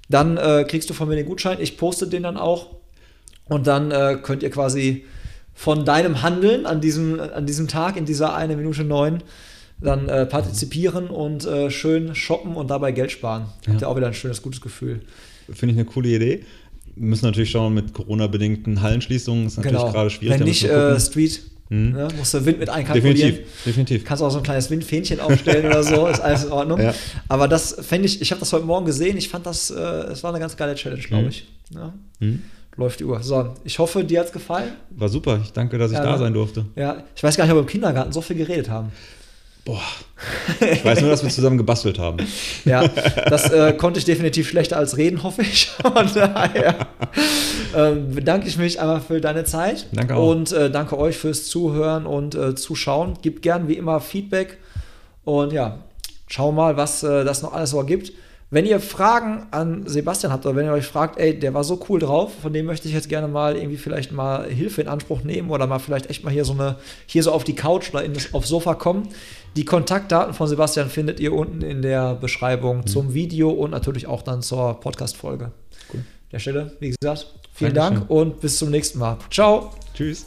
[0.10, 1.58] dann äh, kriegst du von mir den Gutschein.
[1.60, 2.68] Ich poste den dann auch.
[3.46, 5.06] Und dann äh, könnt ihr quasi
[5.54, 9.24] von deinem Handeln an diesem, an diesem Tag, in dieser eine Minute neun,
[9.80, 13.48] dann äh, partizipieren und äh, schön shoppen und dabei Geld sparen.
[13.68, 15.02] Habt ihr auch wieder ein schönes, gutes Gefühl.
[15.52, 16.44] Finde ich eine coole Idee.
[16.96, 19.48] Wir müssen natürlich schauen mit Corona-bedingten Hallenschließungen.
[19.48, 20.38] Ist natürlich gerade schwierig.
[20.38, 20.46] Genau.
[20.46, 21.00] Wenn nicht äh.
[21.00, 21.92] Street, Mhm.
[21.92, 23.16] ne, musst du Wind mit einkalkulieren.
[23.18, 24.06] definitiv, definitiv.
[24.06, 26.80] Kannst auch so ein kleines Windfähnchen aufstellen oder so, ist alles in Ordnung.
[26.82, 26.94] Ja.
[27.28, 30.24] Aber das fände ich, ich habe das heute Morgen gesehen, ich fand das, äh, es
[30.24, 31.30] war eine ganz geile Challenge, glaube Mhm.
[31.30, 31.48] ich.
[31.74, 31.94] Ja.
[32.20, 32.42] Mhm.
[32.78, 33.22] Läuft die Uhr.
[33.24, 34.70] So, ich hoffe, dir hat es gefallen.
[34.92, 35.40] War super.
[35.44, 36.18] Ich danke, dass ich Ja, da ne?
[36.20, 36.64] sein durfte.
[36.76, 38.92] Ja, ich weiß gar nicht, ob wir im Kindergarten so viel geredet haben.
[39.68, 39.82] Boah.
[40.62, 42.18] Ich weiß nur, dass wir zusammen gebastelt haben.
[42.66, 45.68] Ja, das äh, konnte ich definitiv schlechter als reden, hoffe ich.
[45.82, 46.88] Von daher
[47.76, 49.88] ähm, bedanke ich mich einmal für deine Zeit.
[49.92, 50.30] Danke auch.
[50.30, 53.16] Und äh, danke euch fürs Zuhören und äh, Zuschauen.
[53.22, 54.58] Gebt gern wie immer Feedback.
[55.26, 55.80] Und ja,
[56.28, 58.14] schauen wir mal, was äh, das noch alles so gibt.
[58.50, 61.84] Wenn ihr Fragen an Sebastian habt oder wenn ihr euch fragt, ey, der war so
[61.90, 65.24] cool drauf, von dem möchte ich jetzt gerne mal irgendwie vielleicht mal Hilfe in Anspruch
[65.24, 66.78] nehmen oder mal vielleicht echt mal hier so eine,
[67.08, 69.10] hier so auf die Couch oder in das, aufs Sofa kommen.
[69.58, 74.22] Die Kontaktdaten von Sebastian findet ihr unten in der Beschreibung zum Video und natürlich auch
[74.22, 75.52] dann zur Podcast-Folge.
[75.92, 76.00] Cool.
[76.00, 78.08] An der Stelle, wie gesagt, vielen Dankeschön.
[78.08, 79.18] Dank und bis zum nächsten Mal.
[79.30, 79.72] Ciao!
[79.94, 80.26] Tschüss.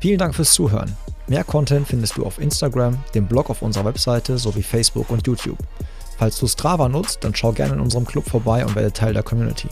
[0.00, 0.94] Vielen Dank fürs Zuhören.
[1.26, 5.56] Mehr Content findest du auf Instagram, dem Blog auf unserer Webseite sowie Facebook und YouTube.
[6.24, 9.22] Falls du Strava nutzt, dann schau gerne in unserem Club vorbei und werde Teil der
[9.22, 9.68] Community.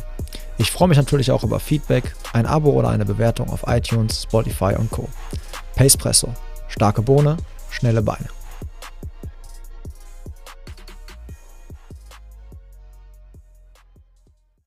[0.58, 4.74] Ich freue mich natürlich auch über Feedback, ein Abo oder eine Bewertung auf iTunes, Spotify
[4.76, 5.08] und Co.
[5.76, 6.28] Pacepresso.
[6.68, 7.38] Starke Bohne,
[7.70, 8.26] schnelle Beine.